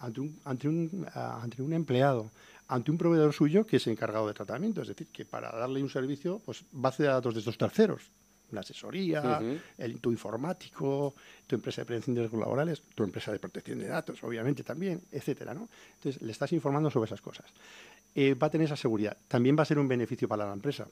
ante 0.00 0.20
un, 0.20 0.40
ante, 0.44 0.68
un, 0.68 1.06
ah, 1.14 1.40
ante 1.42 1.62
un 1.62 1.72
empleado, 1.72 2.30
ante 2.68 2.90
un 2.90 2.98
proveedor 2.98 3.32
suyo 3.32 3.66
que 3.66 3.76
es 3.76 3.86
encargado 3.86 4.26
de 4.26 4.34
tratamiento. 4.34 4.82
Es 4.82 4.88
decir, 4.88 5.08
que 5.08 5.24
para 5.24 5.50
darle 5.52 5.82
un 5.82 5.90
servicio, 5.90 6.40
pues 6.44 6.64
va 6.74 6.88
a 6.88 7.02
a 7.02 7.14
datos 7.14 7.34
de 7.34 7.40
estos 7.40 7.58
terceros. 7.58 8.02
Una 8.52 8.60
asesoría, 8.60 9.40
el, 9.78 10.00
tu 10.00 10.10
informático, 10.10 11.14
tu 11.46 11.56
empresa 11.56 11.82
de 11.82 11.86
prevención 11.86 12.14
de 12.14 12.22
riesgos 12.22 12.40
laborales, 12.40 12.82
tu 12.94 13.04
empresa 13.04 13.32
de 13.32 13.38
protección 13.38 13.78
de 13.78 13.88
datos, 13.88 14.22
obviamente 14.24 14.62
también, 14.62 15.02
etcétera, 15.10 15.54
¿no? 15.54 15.68
Entonces, 15.96 16.22
le 16.22 16.32
estás 16.32 16.52
informando 16.52 16.90
sobre 16.90 17.06
esas 17.06 17.20
cosas. 17.20 17.46
Eh, 18.14 18.34
va 18.34 18.48
a 18.48 18.50
tener 18.50 18.66
esa 18.66 18.76
seguridad. 18.76 19.16
También 19.28 19.56
va 19.56 19.62
a 19.62 19.66
ser 19.66 19.78
un 19.78 19.88
beneficio 19.88 20.26
para 20.28 20.46
la 20.46 20.52
empresa. 20.52 20.86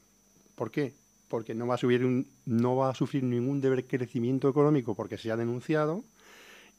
¿Por 0.55 0.71
qué? 0.71 0.95
Porque 1.29 1.55
no 1.55 1.67
va 1.67 1.75
a, 1.75 1.79
subir 1.79 2.05
un, 2.05 2.27
no 2.47 2.77
va 2.77 2.91
a 2.91 2.95
sufrir 2.95 3.25
ningún 3.25 3.61
crecimiento 3.61 4.49
económico 4.49 4.95
porque 4.95 5.19
se 5.19 5.31
ha 5.31 5.37
denunciado, 5.37 6.05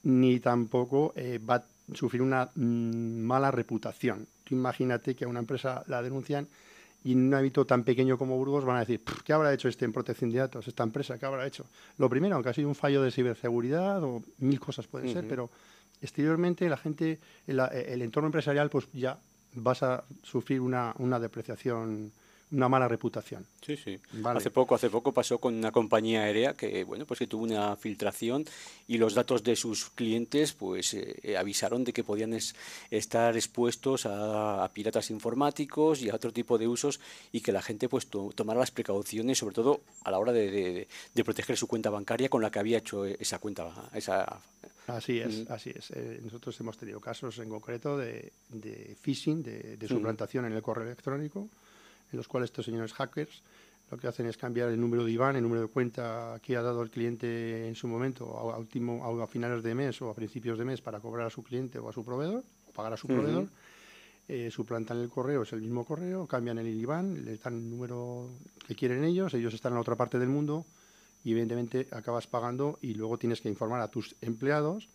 ni 0.04 0.40
tampoco 0.40 1.14
eh, 1.16 1.40
va 1.40 1.56
a 1.56 1.66
sufrir 1.94 2.22
una 2.22 2.50
mm, 2.56 3.22
mala 3.22 3.52
reputación. 3.52 4.28
Tú 4.44 4.56
imagínate 4.56 5.16
que 5.16 5.26
a 5.26 5.28
una 5.28 5.40
empresa 5.40 5.84
la 5.88 6.02
denuncian 6.02 6.48
y 7.04 7.14
en 7.14 7.28
un 7.28 7.34
ámbito 7.34 7.66
tan 7.66 7.84
pequeño 7.84 8.18
como 8.18 8.38
Burgos 8.38 8.66
van 8.66 8.78
a 8.78 8.80
decir, 8.82 9.02
¿qué 9.24 9.34
habrá 9.34 9.54
hecho 9.54 9.70
este 9.70 9.86
en 9.86 9.94
protección 9.94 10.32
de 10.32 10.40
datos, 10.40 10.68
esta 10.68 10.84
empresa? 10.84 11.18
¿Qué 11.18 11.26
habrá 11.26 11.48
hecho? 11.48 11.66
Lo 11.98 12.10
primero, 12.10 12.36
aunque 12.36 12.50
ha 12.50 12.54
sido 12.54 12.68
un 12.68 12.76
fallo 12.76 13.02
de 13.02 13.12
ciberseguridad 13.12 14.04
o 14.04 14.22
mil 14.40 14.60
cosas 14.60 14.88
pueden 14.88 15.14
ser, 15.14 15.28
pero 15.28 15.50
exteriormente 16.02 16.68
la 16.68 16.78
gente, 16.78 17.20
el, 17.48 17.60
el, 17.60 18.02
entorno 18.02 18.28
empresarial, 18.28 18.70
pues 18.70 18.88
ya 18.94 19.18
vas 19.56 19.84
a 19.84 20.04
sufrir 20.24 20.62
una, 20.62 20.94
una 20.98 21.20
depreciación 21.20 22.12
una 22.52 22.68
mala 22.68 22.88
reputación. 22.88 23.46
Sí, 23.62 23.78
sí. 23.78 24.00
Hace 24.24 24.50
poco, 24.50 24.76
hace 24.76 24.90
poco 24.90 25.14
pasó 25.14 25.38
con 25.40 25.54
una 25.56 25.72
compañía 25.72 26.24
aérea 26.24 26.54
que, 26.54 26.84
bueno, 26.84 27.06
pues 27.06 27.20
que 27.20 27.28
tuvo 27.28 27.44
una 27.44 27.76
filtración 27.76 28.46
y 28.88 28.98
los 28.98 29.14
datos 29.14 29.44
de 29.44 29.56
sus 29.56 29.90
clientes, 29.92 30.54
pues 30.54 30.94
eh, 30.96 31.38
avisaron 31.38 31.84
de 31.84 31.94
que 31.94 32.04
podían 32.04 32.34
estar 32.90 33.36
expuestos 33.36 34.06
a, 34.06 34.70
piratas 34.74 35.12
informáticos 35.12 36.02
y 36.02 36.10
a 36.10 36.16
otro 36.16 36.32
tipo 36.34 36.58
de 36.58 36.68
usos 36.68 37.00
y 37.32 37.42
que 37.42 37.52
la 37.52 37.62
gente, 37.62 37.88
pues, 37.88 38.08
tomara 38.08 38.60
las 38.60 38.72
precauciones, 38.72 39.38
sobre 39.38 39.56
todo 39.56 39.82
a 40.04 40.12
la 40.12 40.20
hora 40.20 40.32
de, 40.32 40.88
proteger 41.24 41.58
su 41.58 41.68
cuenta 41.68 41.90
bancaria 41.90 42.30
con 42.30 42.42
la 42.42 42.50
que 42.50 42.60
había 42.60 42.80
hecho 42.80 43.06
esa 43.06 43.40
cuenta, 43.40 43.90
esa 43.94 44.42
Así 44.88 45.20
es, 45.20 45.48
mm. 45.48 45.52
así 45.52 45.72
es. 45.76 45.92
Eh, 45.92 46.20
nosotros 46.24 46.60
hemos 46.60 46.76
tenido 46.76 47.00
casos 47.00 47.38
en 47.38 47.48
concreto 47.48 47.96
de, 47.96 48.32
phishing, 49.00 49.44
de, 49.44 49.78
de 49.78 49.88
suplantación 49.88 50.46
en 50.46 50.54
el 50.54 50.64
correo 50.64 50.86
electrónico, 50.86 51.48
en 52.12 52.18
los 52.18 52.28
cuales 52.28 52.50
estos 52.50 52.66
señores 52.66 52.94
hackers 52.94 53.42
lo 53.92 53.98
que 53.98 54.08
hacen 54.08 54.28
es 54.28 54.38
cambiar 54.38 54.70
el 54.70 54.80
número 54.80 55.04
de 55.04 55.12
IBAN, 55.12 55.36
el 55.36 55.44
número 55.44 55.62
de 55.62 55.68
cuenta 55.68 56.40
que 56.44 56.56
ha 56.56 56.62
dado 56.62 56.82
el 56.84 56.92
cliente 56.92 57.68
en 57.68 57.76
su 57.76 57.88
momento, 57.88 58.38
a, 58.38 58.58
último, 58.58 59.04
a, 59.22 59.28
finales 59.28 59.64
de 59.64 59.74
mes 59.74 60.02
o 60.02 60.10
a 60.10 60.14
principios 60.14 60.60
de 60.60 60.66
mes 60.66 60.82
para 60.82 61.00
cobrar 61.00 61.28
a 61.28 61.30
su 61.30 61.44
cliente 61.44 61.80
o 61.80 61.90
a 61.90 61.94
su 61.94 62.06
proveedor, 62.06 62.44
o 62.68 62.72
pagar 62.72 62.94
a 62.94 62.98
su 62.98 63.08
proveedor. 63.08 63.48
Eh, 64.28 64.52
suplantan 64.52 65.00
el 65.00 65.10
correo, 65.10 65.42
es 65.42 65.54
el 65.54 65.62
mismo 65.62 65.84
correo, 65.86 66.28
cambian 66.28 66.60
el 66.60 66.68
IBAN, 66.68 67.26
le 67.26 67.38
dan 67.38 67.56
el 67.56 67.68
número 67.68 68.30
que 68.68 68.76
quieren 68.76 69.04
ellos, 69.04 69.34
ellos 69.34 69.56
están 69.56 69.72
en 69.72 69.76
la 69.76 69.82
otra 69.82 69.96
parte 69.96 70.20
del 70.20 70.30
mundo 70.30 70.68
y 71.24 71.32
evidentemente 71.32 71.88
acabas 71.92 72.28
pagando 72.28 72.78
y 72.80 72.94
luego 72.94 73.18
tienes 73.18 73.42
que 73.42 73.50
informar 73.50 73.82
a 73.82 73.88
tus 73.88 74.16
empleados 74.22 74.88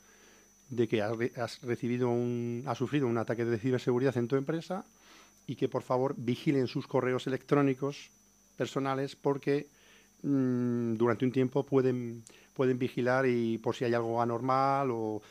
de 0.71 0.87
que 0.87 1.03
has, 1.03 1.61
recibido 1.63 2.11
un, 2.11 2.63
has 2.67 2.79
sufrido 2.79 3.09
un 3.09 3.19
ataque 3.19 3.45
de 3.45 3.59
ciberseguridad 3.59 4.17
en 4.17 4.29
tu 4.29 4.37
empresa 4.37 4.85
y 5.47 5.57
que 5.57 5.69
por 5.69 5.83
favor 5.83 6.15
vigilen 6.17 6.67
sus 6.67 6.87
correos 6.87 7.27
electrónicos 7.27 8.11
personales 8.57 9.17
porque 9.17 9.67
mm, 10.23 10.95
durante 10.95 11.25
un 11.25 11.33
tiempo 11.33 11.65
pueden, 11.65 12.23
pueden 12.55 12.79
vigilar 12.79 13.27
y 13.27 13.59
por 13.59 13.75
si 13.75 13.85
hay 13.85 13.95
algo 13.95 14.21
anormal 14.21 14.91
o 14.91 15.23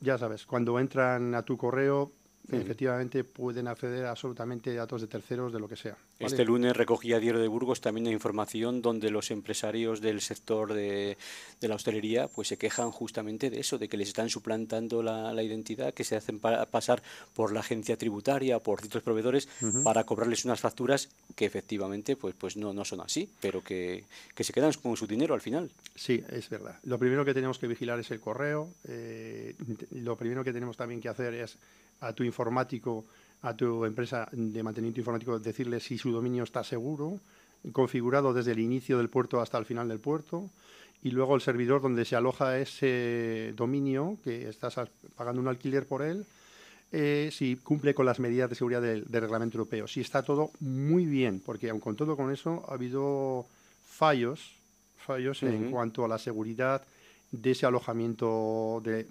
ya 0.00 0.18
sabes, 0.18 0.46
cuando 0.46 0.78
entran 0.78 1.34
a 1.34 1.42
tu 1.42 1.56
correo 1.56 2.12
efectivamente 2.52 3.24
pueden 3.24 3.68
acceder 3.68 4.06
a 4.06 4.10
absolutamente 4.10 4.74
datos 4.74 5.00
de 5.00 5.06
terceros 5.06 5.52
de 5.52 5.60
lo 5.60 5.68
que 5.68 5.76
sea. 5.76 5.96
Este 6.18 6.44
lunes 6.44 6.76
recogía 6.76 7.18
Diario 7.18 7.40
de 7.40 7.48
Burgos 7.48 7.80
también 7.80 8.06
información 8.06 8.82
donde 8.82 9.10
los 9.10 9.30
empresarios 9.30 10.00
del 10.00 10.20
sector 10.20 10.72
de, 10.72 11.16
la 11.60 11.74
hostelería 11.74 12.28
pues 12.28 12.48
se 12.48 12.56
quejan 12.56 12.90
justamente 12.90 13.50
de 13.50 13.60
eso, 13.60 13.78
de 13.78 13.88
que 13.88 13.96
les 13.96 14.08
están 14.08 14.28
suplantando 14.28 15.02
la, 15.02 15.42
identidad, 15.42 15.94
que 15.94 16.04
se 16.04 16.16
hacen 16.16 16.40
pasar 16.40 17.02
por 17.34 17.52
la 17.52 17.60
agencia 17.60 17.96
tributaria, 17.96 18.58
por 18.58 18.80
ciertos 18.80 19.02
proveedores, 19.02 19.48
para 19.84 20.04
cobrarles 20.04 20.44
unas 20.44 20.60
facturas 20.60 21.08
que 21.34 21.44
efectivamente 21.44 22.16
pues, 22.16 22.34
pues 22.38 22.56
no, 22.56 22.72
no 22.72 22.84
son 22.84 23.00
así, 23.00 23.28
pero 23.40 23.62
que, 23.62 24.04
se 24.38 24.52
quedan 24.52 24.72
con 24.82 24.96
su 24.96 25.06
dinero 25.06 25.34
al 25.34 25.40
final. 25.40 25.70
Sí, 25.94 26.22
es 26.30 26.48
verdad. 26.48 26.78
Lo 26.84 26.98
primero 26.98 27.24
que 27.24 27.34
tenemos 27.34 27.58
que 27.58 27.66
vigilar 27.66 27.98
es 28.00 28.10
el 28.10 28.20
correo. 28.20 28.70
Eh, 28.88 29.54
lo 29.90 30.16
primero 30.16 30.44
que 30.44 30.52
tenemos 30.52 30.76
también 30.76 31.00
que 31.00 31.08
hacer 31.08 31.34
es 31.34 31.58
a 32.00 32.12
tu 32.12 32.24
informático, 32.24 33.04
a 33.42 33.54
tu 33.56 33.84
empresa 33.84 34.28
de 34.32 34.62
mantenimiento 34.62 35.00
informático, 35.00 35.38
decirle 35.38 35.80
si 35.80 35.98
su 35.98 36.12
dominio 36.12 36.44
está 36.44 36.64
seguro, 36.64 37.20
configurado 37.72 38.32
desde 38.32 38.52
el 38.52 38.60
inicio 38.60 38.98
del 38.98 39.08
puerto 39.08 39.40
hasta 39.40 39.58
el 39.58 39.64
final 39.64 39.88
del 39.88 39.98
puerto, 39.98 40.50
y 41.02 41.10
luego 41.10 41.34
el 41.34 41.40
servidor 41.40 41.82
donde 41.82 42.04
se 42.04 42.16
aloja 42.16 42.58
ese 42.58 43.52
dominio, 43.56 44.18
que 44.24 44.48
estás 44.48 44.76
pagando 45.14 45.40
un 45.40 45.48
alquiler 45.48 45.86
por 45.86 46.02
él, 46.02 46.24
eh, 46.92 47.30
si 47.32 47.56
cumple 47.56 47.94
con 47.94 48.06
las 48.06 48.20
medidas 48.20 48.48
de 48.48 48.56
seguridad 48.56 48.80
del, 48.80 49.04
reglamento 49.08 49.58
europeo. 49.58 49.86
Si 49.86 50.00
está 50.00 50.22
todo 50.22 50.50
muy 50.60 51.04
bien, 51.04 51.40
porque 51.44 51.70
aun 51.70 51.80
con 51.80 51.96
todo 51.96 52.16
con 52.16 52.32
eso 52.32 52.64
ha 52.68 52.74
habido 52.74 53.46
fallos, 53.84 54.54
fallos 54.96 55.42
en 55.42 55.70
cuanto 55.70 56.04
a 56.04 56.08
la 56.08 56.18
seguridad 56.18 56.82
de 57.32 57.50
ese 57.50 57.66
alojamiento 57.66 58.80
de, 58.84 59.06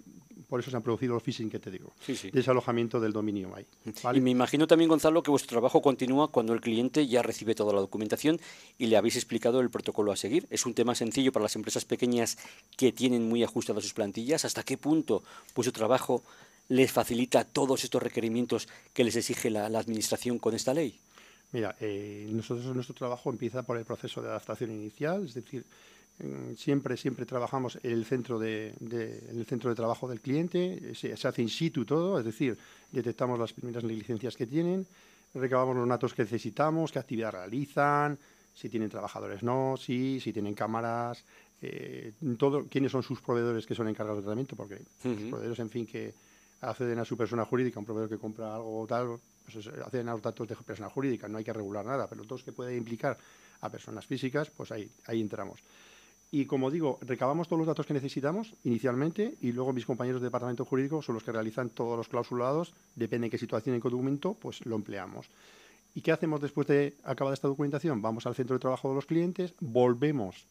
por 0.47 0.59
eso 0.59 0.69
se 0.69 0.77
han 0.77 0.83
producido 0.83 1.13
los 1.13 1.23
phishing 1.23 1.49
que 1.49 1.59
te 1.59 1.71
digo, 1.71 1.93
desalojamiento 2.31 2.99
del 2.99 3.13
dominio 3.13 3.55
ahí. 3.55 3.65
Y 4.13 4.21
me 4.21 4.31
imagino 4.31 4.67
también, 4.67 4.89
Gonzalo, 4.89 5.23
que 5.23 5.31
vuestro 5.31 5.49
trabajo 5.49 5.81
continúa 5.81 6.29
cuando 6.29 6.53
el 6.53 6.61
cliente 6.61 7.07
ya 7.07 7.21
recibe 7.21 7.55
toda 7.55 7.73
la 7.73 7.79
documentación 7.79 8.39
y 8.77 8.87
le 8.87 8.97
habéis 8.97 9.15
explicado 9.15 9.59
el 9.61 9.69
protocolo 9.69 10.11
a 10.11 10.15
seguir. 10.15 10.47
Es 10.49 10.65
un 10.65 10.73
tema 10.73 10.95
sencillo 10.95 11.31
para 11.31 11.43
las 11.43 11.55
empresas 11.55 11.85
pequeñas 11.85 12.37
que 12.77 12.91
tienen 12.91 13.27
muy 13.27 13.43
ajustadas 13.43 13.83
sus 13.83 13.93
plantillas. 13.93 14.45
¿Hasta 14.45 14.63
qué 14.63 14.77
punto 14.77 15.23
vuestro 15.55 15.73
trabajo 15.73 16.23
les 16.69 16.91
facilita 16.91 17.43
todos 17.43 17.83
estos 17.83 18.01
requerimientos 18.01 18.67
que 18.93 19.03
les 19.03 19.15
exige 19.15 19.49
la, 19.49 19.65
Administración 19.65 20.39
con 20.39 20.55
esta 20.55 20.73
ley? 20.73 20.99
Mira, 21.51 21.75
eh, 21.79 22.27
nosotros 22.29 22.65
nuestro 22.73 22.95
trabajo 22.95 23.29
empieza 23.29 23.63
por 23.63 23.77
el 23.77 23.85
proceso 23.85 24.21
de 24.21 24.29
adaptación 24.29 24.71
inicial, 24.71 25.25
es 25.25 25.33
decir, 25.33 25.63
siempre, 26.55 26.97
siempre 26.97 27.25
trabajamos 27.25 27.77
en 27.83 27.91
el 27.91 28.05
centro 28.05 28.39
de, 28.39 28.73
el 29.29 29.45
centro 29.45 29.69
de 29.69 29.75
trabajo 29.75 30.07
del 30.07 30.21
cliente, 30.21 30.93
se, 30.95 31.13
hace 31.13 31.41
in 31.41 31.49
situ 31.49 31.85
todo, 31.85 32.19
es 32.19 32.25
decir, 32.25 32.57
detectamos 32.91 33.37
las 33.37 33.53
primeras 33.53 33.83
licencias 33.83 34.35
que 34.35 34.47
tienen, 34.47 34.87
recabamos 35.33 35.75
los 35.75 35.87
datos 35.87 36.13
que 36.13 36.23
necesitamos, 36.23 36.91
qué 36.91 36.99
actividad 36.99 37.31
realizan, 37.31 38.17
si 38.53 38.69
tienen 38.69 38.89
trabajadores 38.89 39.43
no, 39.43 39.75
sí, 39.77 40.19
si 40.21 40.31
tienen 40.31 40.53
cámaras, 40.53 41.25
eh, 41.61 42.13
todo, 42.37 42.65
quiénes 42.69 42.91
son 42.91 43.03
sus 43.03 43.21
proveedores 43.21 43.65
que 43.65 43.75
son 43.75 43.87
encargados 43.89 44.19
de 44.19 44.23
tratamiento, 44.23 44.55
porque 44.55 44.81
los 45.03 45.17
proveedores, 45.29 45.59
en 45.59 45.69
fin, 45.69 45.85
que 45.85 46.13
acceden 46.61 46.99
a 46.99 47.05
su 47.05 47.17
persona 47.17 47.43
jurídica, 47.43 47.79
un 47.79 47.85
proveedor 47.85 48.09
que 48.09 48.17
compra 48.17 48.55
algo 48.55 48.79
o 48.79 48.87
tal, 48.87 49.19
pues 49.43 49.67
acceden 49.67 50.07
a 50.09 50.13
los 50.13 50.21
datos 50.21 50.47
de 50.47 50.55
persona 50.55 50.89
jurídica, 50.89 51.27
no 51.27 51.37
hay 51.37 51.43
que 51.43 51.51
regular 51.51 51.85
nada, 51.85 52.07
pero 52.07 52.23
todos 52.23 52.43
que 52.43 52.53
puede 52.53 52.75
implicar 52.77 53.17
a 53.59 53.69
personas 53.69 54.05
físicas, 54.05 54.49
pues 54.49 54.71
ahí, 54.71 54.89
ahí 55.05 55.19
entramos. 55.19 55.59
Y 56.35 56.47
como 56.47 56.69
digo, 56.69 56.99
recabamos 56.99 57.47
todos 57.47 57.59
los 57.59 57.67
datos 57.67 57.85
que 57.85 57.93
necesitamos 57.93 58.55
inicialmente 58.65 59.37
y 59.39 59.53
luego 59.53 59.71
mis 59.71 59.85
compañeros 59.85 60.19
de 60.19 60.27
departamento 60.27 60.65
jurídico 60.65 61.01
son 61.01 61.15
los 61.15 61.23
que 61.23 61.31
realizan 61.31 61.69
todos 61.69 61.95
los 61.95 62.09
clausulados, 62.09 62.73
depende 62.93 63.27
de 63.27 63.31
qué 63.31 63.37
situación 63.37 63.77
y 63.77 63.79
qué 63.79 63.87
documento, 63.87 64.33
pues 64.33 64.65
lo 64.65 64.75
empleamos. 64.75 65.27
¿Y 65.93 66.01
qué 66.01 66.11
hacemos 66.11 66.41
después 66.41 66.67
de 66.67 66.93
acabada 67.05 67.35
esta 67.35 67.47
documentación? 67.47 68.01
Vamos 68.01 68.25
al 68.25 68.35
centro 68.35 68.53
de 68.53 68.59
trabajo 68.59 68.89
de 68.89 68.95
los 68.95 69.05
clientes, 69.05 69.53
volvemos 69.61 70.45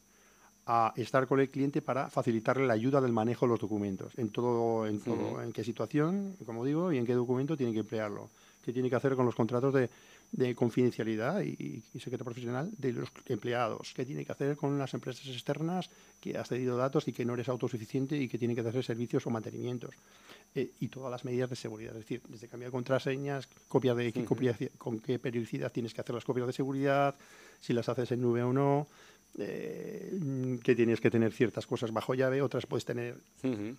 a 0.65 0.95
estar 0.97 1.27
con 1.27 1.39
el 1.41 1.51
cliente 1.51 1.83
para 1.83 2.09
facilitarle 2.09 2.67
la 2.67 2.73
ayuda 2.73 3.03
del 3.03 3.13
manejo 3.13 3.45
de 3.45 3.51
los 3.51 3.61
documentos, 3.61 4.15
en 4.17 4.31
todo, 4.31 4.87
en 4.87 5.01
todo, 5.01 5.43
en 5.43 5.53
qué 5.53 5.65
situación, 5.65 6.35
como 6.47 6.65
digo, 6.65 6.93
y 6.93 6.97
en 6.97 7.05
qué 7.05 7.13
documento 7.13 7.59
tiene 7.59 7.75
que 7.75 7.81
emplearlo, 7.81 8.31
qué 8.65 8.73
tiene 8.73 8.89
que 8.89 8.97
hacer 8.97 9.17
con 9.17 9.27
los 9.27 9.35
contratos 9.35 9.75
de 9.75 9.91
de 10.37 10.55
confidencialidad 10.55 11.43
y, 11.43 11.83
secreto 12.01 12.25
profesional 12.25 12.71
de 12.77 12.93
los 12.93 13.09
empleados, 13.27 13.93
qué 13.95 14.05
tiene 14.05 14.25
que 14.25 14.33
hacer 14.33 14.57
con 14.57 14.77
las 14.77 14.93
empresas 14.93 15.27
externas 15.29 15.89
que 16.21 16.37
has 16.37 16.49
cedido 16.49 16.77
datos 16.77 17.07
y 17.07 17.13
que 17.13 17.25
no 17.25 17.35
eres 17.35 17.49
autosuficiente 17.49 18.17
y 18.17 18.29
que 18.29 18.37
tiene 18.37 18.55
que 18.55 18.61
hacer 18.61 18.83
servicios 18.83 19.25
o 19.27 19.31
mantenimientos. 19.31 19.95
Eh, 20.57 20.71
y 20.81 20.89
todas 20.89 21.11
las 21.11 21.25
medidas 21.25 21.51
de 21.51 21.57
seguridad, 21.57 21.93
es 21.93 22.01
decir, 22.01 22.21
desde 22.29 22.49
cambiar 22.49 22.73
contraseñas, 22.73 23.49
copia 23.69 23.95
de 23.95 24.13
con 24.77 24.99
qué 24.99 25.19
periodicidad 25.21 25.71
tienes 25.71 25.95
que 25.95 26.01
hacer 26.01 26.15
las 26.15 26.25
copias 26.25 26.49
de 26.49 26.53
seguridad, 26.53 27.15
si 27.61 27.73
las 27.73 27.89
haces 27.89 28.11
en 28.11 28.21
nube 28.21 28.43
o 28.43 28.53
no, 28.53 28.89
eh, 29.39 30.59
que 30.63 30.75
tienes 30.75 31.01
que 31.01 31.11
tener 31.11 31.33
ciertas 31.33 31.67
cosas 31.67 31.93
bajo 31.93 32.15
llave, 32.15 32.41
otras 32.41 32.67
puedes 32.67 32.85
tener 32.85 33.17
en 33.43 33.77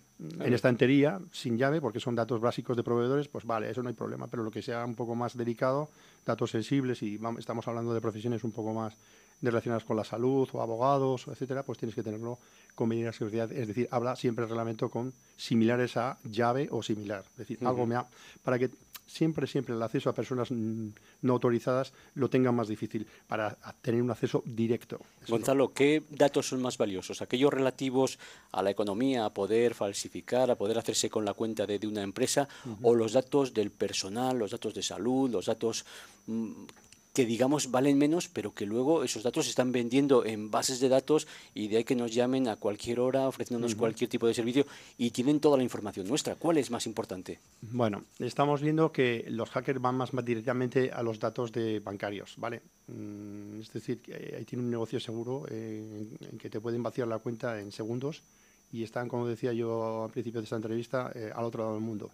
estantería 0.52 1.18
sin 1.32 1.56
llave, 1.56 1.80
porque 1.80 2.00
son 2.00 2.14
datos 2.14 2.40
básicos 2.40 2.76
de 2.76 2.82
proveedores, 2.82 3.28
pues 3.28 3.44
vale, 3.44 3.70
eso 3.70 3.82
no 3.82 3.88
hay 3.88 3.94
problema, 3.94 4.26
pero 4.26 4.42
lo 4.42 4.50
que 4.50 4.62
sea 4.62 4.84
un 4.84 4.94
poco 4.94 5.14
más 5.14 5.36
delicado, 5.36 5.88
datos 6.24 6.50
sensibles 6.50 7.02
y 7.02 7.18
estamos 7.38 7.66
hablando 7.68 7.94
de 7.94 8.00
profesiones 8.00 8.44
un 8.44 8.52
poco 8.52 8.74
más 8.74 8.96
relacionadas 9.42 9.84
con 9.84 9.96
la 9.96 10.04
salud 10.04 10.48
o 10.52 10.62
abogados, 10.62 11.26
etcétera, 11.28 11.62
pues 11.62 11.78
tienes 11.78 11.94
que 11.94 12.02
tenerlo 12.02 12.38
con 12.74 12.88
medidas 12.88 13.14
de 13.14 13.18
seguridad. 13.18 13.52
Es 13.52 13.68
decir, 13.68 13.88
habla 13.90 14.16
siempre 14.16 14.44
el 14.44 14.48
reglamento 14.48 14.88
con 14.88 15.12
similares 15.36 15.96
a 15.96 16.18
llave 16.24 16.68
o 16.70 16.82
similar. 16.82 17.24
Es 17.32 17.36
decir, 17.36 17.58
algo 17.66 17.86
me 17.86 17.96
ha, 17.96 18.06
para 18.42 18.58
que 18.58 18.70
siempre, 19.06 19.46
siempre 19.46 19.74
el 19.74 19.82
acceso 19.82 20.10
a 20.10 20.14
personas 20.14 20.50
mm, 20.50 20.88
no 21.22 21.32
autorizadas 21.32 21.92
lo 22.14 22.28
tengan 22.28 22.54
más 22.54 22.68
difícil 22.68 23.06
para 23.26 23.56
tener 23.80 24.02
un 24.02 24.10
acceso 24.10 24.42
directo. 24.44 25.00
Eso 25.22 25.32
Gonzalo, 25.32 25.72
¿qué 25.72 26.02
datos 26.10 26.48
son 26.48 26.60
más 26.60 26.76
valiosos? 26.76 27.22
¿Aquellos 27.22 27.52
relativos 27.52 28.18
a 28.52 28.62
la 28.62 28.70
economía, 28.70 29.24
a 29.24 29.30
poder 29.30 29.74
falsificar, 29.74 30.50
a 30.50 30.56
poder 30.56 30.78
hacerse 30.78 31.08
con 31.08 31.24
la 31.24 31.34
cuenta 31.34 31.66
de, 31.66 31.78
de 31.78 31.86
una 31.86 32.02
empresa, 32.02 32.48
o 32.82 32.94
los 32.94 33.12
datos 33.12 33.54
del 33.54 33.70
personal, 33.70 34.38
los 34.38 34.50
datos 34.50 34.74
de 34.74 34.82
salud, 34.82 35.30
los 35.30 35.46
datos 35.46 35.84
mm, 36.26 36.52
que 37.16 37.24
digamos 37.24 37.70
valen 37.70 37.96
menos, 37.96 38.28
pero 38.28 38.52
que 38.52 38.66
luego 38.66 39.02
esos 39.02 39.22
datos 39.22 39.46
se 39.46 39.48
están 39.48 39.72
vendiendo 39.72 40.26
en 40.26 40.50
bases 40.50 40.80
de 40.80 40.90
datos 40.90 41.26
y 41.54 41.68
de 41.68 41.78
ahí 41.78 41.84
que 41.84 41.96
nos 41.96 42.12
llamen 42.12 42.46
a 42.46 42.56
cualquier 42.56 43.00
hora 43.00 43.26
ofreciéndonos 43.26 43.74
cualquier 43.74 44.10
tipo 44.10 44.26
de 44.26 44.34
servicio 44.34 44.66
y 44.98 45.12
tienen 45.12 45.40
toda 45.40 45.56
la 45.56 45.62
información 45.62 46.06
nuestra? 46.06 46.34
¿Cuál 46.34 46.58
es 46.58 46.70
más 46.70 46.84
importante? 46.84 47.40
Bueno, 47.62 48.04
estamos 48.18 48.60
viendo 48.60 48.92
que 48.92 49.24
los 49.30 49.48
hackers 49.48 49.80
van 49.80 49.94
más, 49.94 50.12
más 50.12 50.26
directamente 50.26 50.90
a 50.92 51.02
los 51.02 51.18
datos 51.18 51.52
de 51.52 51.80
bancarios, 51.80 52.34
¿vale? 52.36 52.60
Mm, 52.88 53.60
Es 53.62 53.72
decir, 53.72 54.02
que 54.02 54.34
ahí 54.36 54.44
tiene 54.44 54.64
un 54.64 54.70
negocio 54.70 55.00
seguro 55.00 55.46
eh, 55.48 56.06
en, 56.20 56.28
en 56.32 56.38
que 56.38 56.50
te 56.50 56.60
pueden 56.60 56.82
vaciar 56.82 57.08
la 57.08 57.18
cuenta 57.18 57.58
en 57.58 57.72
segundos 57.72 58.20
y 58.70 58.82
están, 58.82 59.08
como 59.08 59.26
decía 59.26 59.54
yo 59.54 60.04
al 60.04 60.10
principio 60.10 60.42
de 60.42 60.44
esta 60.44 60.56
entrevista, 60.56 61.10
eh, 61.14 61.30
al 61.34 61.46
otro 61.46 61.62
lado 61.62 61.76
del 61.76 61.82
mundo. 61.82 62.10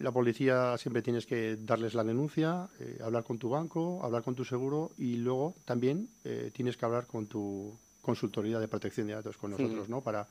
La 0.00 0.10
policía 0.10 0.76
siempre 0.76 1.02
tienes 1.02 1.24
que 1.24 1.56
darles 1.56 1.94
la 1.94 2.02
denuncia, 2.02 2.68
eh, 2.80 2.98
hablar 3.02 3.22
con 3.24 3.38
tu 3.38 3.48
banco, 3.48 4.00
hablar 4.02 4.22
con 4.22 4.34
tu 4.34 4.44
seguro 4.44 4.90
y 4.98 5.16
luego 5.16 5.54
también 5.64 6.08
eh, 6.24 6.50
tienes 6.52 6.76
que 6.76 6.84
hablar 6.84 7.06
con 7.06 7.26
tu 7.26 7.72
consultoría 8.02 8.58
de 8.58 8.66
protección 8.68 9.06
de 9.06 9.14
datos, 9.14 9.36
con 9.36 9.52
nosotros, 9.52 9.88
¿no? 9.88 10.00
Para, 10.00 10.26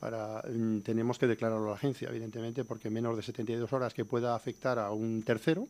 para 0.00 0.42
mm, 0.42 0.80
tenemos 0.80 1.18
que 1.18 1.28
declararlo 1.28 1.66
a 1.66 1.70
la 1.70 1.76
agencia, 1.76 2.08
evidentemente, 2.10 2.64
porque 2.64 2.90
menos 2.90 3.16
de 3.16 3.22
72 3.22 3.72
horas 3.72 3.94
que 3.94 4.04
pueda 4.04 4.34
afectar 4.34 4.78
a 4.78 4.90
un 4.90 5.22
tercero, 5.22 5.68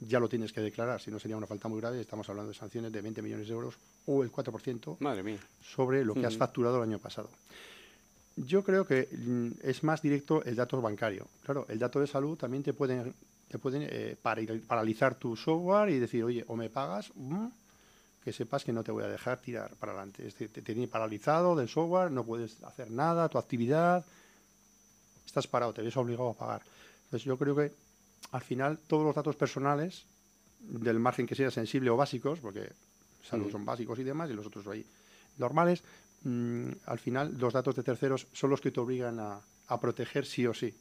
ya 0.00 0.18
lo 0.18 0.28
tienes 0.28 0.52
que 0.52 0.60
declarar, 0.62 1.00
si 1.00 1.10
no 1.10 1.18
sería 1.18 1.36
una 1.36 1.46
falta 1.46 1.68
muy 1.68 1.80
grave, 1.80 2.00
estamos 2.00 2.28
hablando 2.28 2.48
de 2.48 2.54
sanciones 2.58 2.92
de 2.92 3.02
20 3.02 3.22
millones 3.22 3.46
de 3.46 3.52
euros 3.54 3.78
o 4.06 4.22
el 4.22 4.32
4% 4.32 4.96
Madre 5.00 5.22
mía. 5.22 5.38
sobre 5.60 6.04
lo 6.04 6.14
que 6.14 6.26
has 6.26 6.32
Ujú. 6.34 6.38
facturado 6.40 6.76
el 6.78 6.82
año 6.82 6.98
pasado. 6.98 7.28
Yo 8.36 8.62
creo 8.62 8.86
que 8.86 9.08
mm, 9.10 9.50
es 9.62 9.82
más 9.82 10.02
directo 10.02 10.42
el 10.44 10.54
dato 10.56 10.80
bancario. 10.80 11.26
Claro, 11.42 11.66
el 11.68 11.78
dato 11.78 12.00
de 12.00 12.06
salud 12.06 12.36
también 12.36 12.62
te 12.62 12.72
pueden, 12.74 13.14
te 13.48 13.58
pueden 13.58 13.82
eh, 13.90 14.16
para- 14.20 14.42
paralizar 14.66 15.14
tu 15.14 15.36
software 15.36 15.88
y 15.90 15.98
decir, 15.98 16.22
oye, 16.22 16.44
o 16.48 16.56
me 16.56 16.68
pagas, 16.68 17.10
mm, 17.14 17.46
que 18.22 18.32
sepas 18.32 18.64
que 18.64 18.72
no 18.72 18.82
te 18.84 18.92
voy 18.92 19.04
a 19.04 19.08
dejar 19.08 19.38
tirar 19.40 19.74
para 19.76 19.92
adelante. 19.92 20.26
Es 20.26 20.34
decir, 20.34 20.52
te 20.52 20.60
tiene 20.60 20.86
paralizado 20.88 21.56
del 21.56 21.68
software, 21.68 22.10
no 22.10 22.24
puedes 22.24 22.62
hacer 22.64 22.90
nada, 22.90 23.28
tu 23.28 23.38
actividad, 23.38 24.04
estás 25.24 25.46
parado, 25.46 25.72
te 25.72 25.82
ves 25.82 25.96
obligado 25.96 26.30
a 26.30 26.34
pagar. 26.34 26.62
Entonces 27.04 27.24
yo 27.24 27.38
creo 27.38 27.54
que 27.56 27.72
al 28.32 28.42
final 28.42 28.78
todos 28.86 29.04
los 29.04 29.14
datos 29.14 29.36
personales, 29.36 30.04
del 30.58 30.98
margen 30.98 31.26
que 31.26 31.34
sea 31.36 31.50
sensible 31.50 31.90
o 31.90 31.96
básicos, 31.96 32.40
porque 32.40 32.72
salud 33.22 33.46
Mm. 33.46 33.52
son 33.52 33.64
básicos 33.64 33.98
y 34.00 34.04
demás, 34.04 34.28
y 34.30 34.34
los 34.34 34.46
otros 34.46 34.66
ahí 34.66 34.84
normales, 35.38 35.82
mm, 36.26 36.70
al 36.86 36.98
final 36.98 37.34
los 37.38 37.52
datos 37.52 37.76
de 37.76 37.82
terceros 37.82 38.26
son 38.32 38.50
los 38.50 38.60
que 38.60 38.70
te 38.70 38.80
obligan 38.80 39.18
a, 39.20 39.40
a 39.68 39.80
proteger 39.80 40.26
sí 40.26 40.46
o 40.46 40.54
sí. 40.54 40.74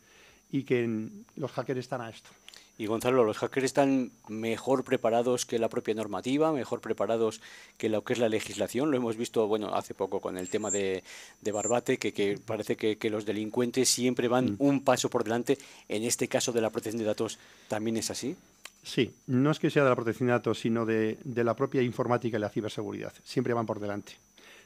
Y 0.52 0.64
que 0.64 1.10
los 1.36 1.52
hackers 1.52 1.80
están 1.80 2.02
a 2.02 2.10
esto. 2.10 2.30
Y 2.78 2.88
Gonzalo, 2.88 3.24
los 3.24 3.38
hackers 3.38 3.66
están 3.66 4.12
mejor 4.28 4.84
preparados 4.84 5.46
que 5.46 5.60
la 5.60 5.70
propia 5.70 5.94
normativa, 5.94 6.52
mejor 6.52 6.82
preparados 6.82 7.42
que 7.78 7.88
lo 7.88 8.04
que 8.04 8.14
es 8.14 8.20
la 8.20 8.28
legislación. 8.28 8.92
Lo 8.92 8.98
hemos 8.98 9.16
visto, 9.16 9.48
bueno, 9.48 9.74
hace 9.74 9.94
poco 9.94 10.20
con 10.20 10.38
el 10.38 10.50
tema 10.50 10.70
de, 10.72 11.04
de 11.42 11.52
Barbate, 11.52 11.98
que, 11.98 12.14
que 12.14 12.38
parece 12.46 12.76
que, 12.76 12.98
que 12.98 13.10
los 13.10 13.26
delincuentes 13.26 13.88
siempre 13.88 14.28
van 14.28 14.56
un 14.60 14.84
paso 14.84 15.10
por 15.10 15.24
delante. 15.24 15.58
En 15.88 16.04
este 16.04 16.28
caso 16.28 16.52
de 16.52 16.62
la 16.62 16.70
protección 16.70 17.00
de 17.00 17.06
datos, 17.06 17.40
¿también 17.70 17.96
es 17.96 18.12
así? 18.12 18.36
Sí, 18.84 19.12
no 19.28 19.52
es 19.52 19.60
que 19.60 19.70
sea 19.70 19.84
de 19.84 19.90
la 19.90 19.96
protección 19.96 20.28
de 20.28 20.34
datos, 20.34 20.60
sino 20.60 20.86
de, 20.86 21.18
de 21.24 21.44
la 21.44 21.56
propia 21.56 21.82
informática 21.82 22.38
y 22.38 22.42
la 22.42 22.50
ciberseguridad. 22.50 23.14
Siempre 23.24 23.54
van 23.54 23.66
por 23.66 23.80
delante. 23.80 24.14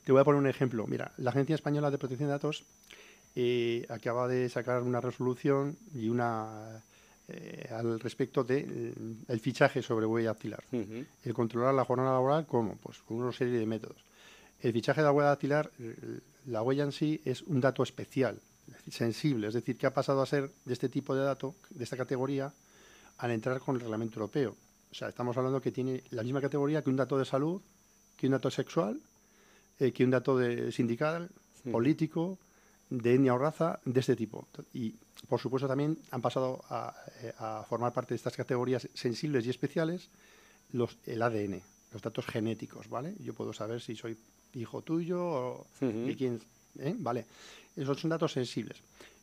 Te 0.03 0.11
voy 0.11 0.21
a 0.21 0.23
poner 0.23 0.39
un 0.39 0.47
ejemplo. 0.47 0.87
Mira, 0.87 1.11
la 1.17 1.31
Agencia 1.31 1.55
Española 1.55 1.91
de 1.91 1.97
Protección 1.97 2.27
de 2.27 2.33
Datos 2.33 2.63
eh, 3.35 3.85
acaba 3.89 4.27
de 4.27 4.49
sacar 4.49 4.81
una 4.81 5.01
resolución 5.01 5.77
y 5.93 6.09
una 6.09 6.83
eh, 7.27 7.69
al 7.71 7.99
respecto 7.99 8.43
del 8.43 9.17
el 9.27 9.39
fichaje 9.39 9.81
sobre 9.81 10.05
huella 10.05 10.29
dactilar. 10.29 10.63
El 10.71 11.33
controlar 11.33 11.73
la 11.73 11.85
jornada 11.85 12.13
laboral, 12.13 12.47
¿cómo? 12.47 12.75
Pues 12.77 12.99
con 12.99 13.17
una 13.17 13.31
serie 13.31 13.59
de 13.59 13.65
métodos. 13.65 13.97
El 14.61 14.73
fichaje 14.73 15.01
de 15.01 15.05
la 15.05 15.11
huella 15.11 15.29
dactilar, 15.29 15.71
la 16.47 16.63
huella 16.63 16.83
en 16.83 16.91
sí 16.91 17.21
es 17.23 17.43
un 17.43 17.61
dato 17.61 17.83
especial, 17.83 18.39
sensible, 18.89 19.47
es 19.47 19.53
decir, 19.53 19.77
que 19.77 19.85
ha 19.85 19.93
pasado 19.93 20.21
a 20.21 20.25
ser 20.25 20.51
de 20.65 20.73
este 20.73 20.89
tipo 20.89 21.15
de 21.15 21.23
dato, 21.23 21.55
de 21.69 21.83
esta 21.83 21.95
categoría, 21.95 22.51
al 23.19 23.31
entrar 23.31 23.59
con 23.59 23.75
el 23.75 23.81
reglamento 23.81 24.15
europeo. 24.15 24.55
O 24.91 24.95
sea, 24.95 25.09
estamos 25.09 25.37
hablando 25.37 25.61
que 25.61 25.71
tiene 25.71 26.03
la 26.09 26.23
misma 26.23 26.41
categoría 26.41 26.81
que 26.81 26.89
un 26.89 26.95
dato 26.95 27.17
de 27.17 27.25
salud, 27.25 27.61
que 28.17 28.25
un 28.25 28.31
dato 28.33 28.49
sexual, 28.49 28.99
eh, 29.79 29.91
que 29.91 30.03
un 30.03 30.11
dato 30.11 30.37
de 30.37 30.71
sindical, 30.71 31.29
Sí. 31.63 31.71
político, 31.71 32.37
de 32.89 33.15
etnia 33.15 33.33
o 33.33 33.37
raza, 33.37 33.79
de 33.85 33.99
este 33.99 34.15
tipo. 34.15 34.47
Y, 34.73 34.95
por 35.27 35.39
supuesto, 35.39 35.67
también 35.67 35.97
han 36.11 36.21
pasado 36.21 36.63
a, 36.69 36.95
eh, 37.21 37.33
a 37.37 37.63
formar 37.67 37.91
parte 37.93 38.13
de 38.13 38.15
estas 38.15 38.35
categorías 38.35 38.87
sensibles 38.93 39.45
y 39.45 39.49
especiales 39.49 40.09
los, 40.71 40.97
el 41.05 41.21
ADN, 41.21 41.61
los 41.91 42.01
datos 42.01 42.25
genéticos, 42.25 42.87
¿vale? 42.89 43.13
Yo 43.19 43.33
puedo 43.33 43.51
saber 43.53 43.81
si 43.81 43.95
soy 43.95 44.17
hijo 44.53 44.81
tuyo 44.81 45.21
o 45.21 45.67
de 45.81 46.15
quién, 46.17 46.39
¿eh? 46.79 46.95
¿vale? 46.97 47.25
Esos 47.75 47.99
son 47.99 48.09
datos 48.09 48.31
sensibles. 48.31 48.77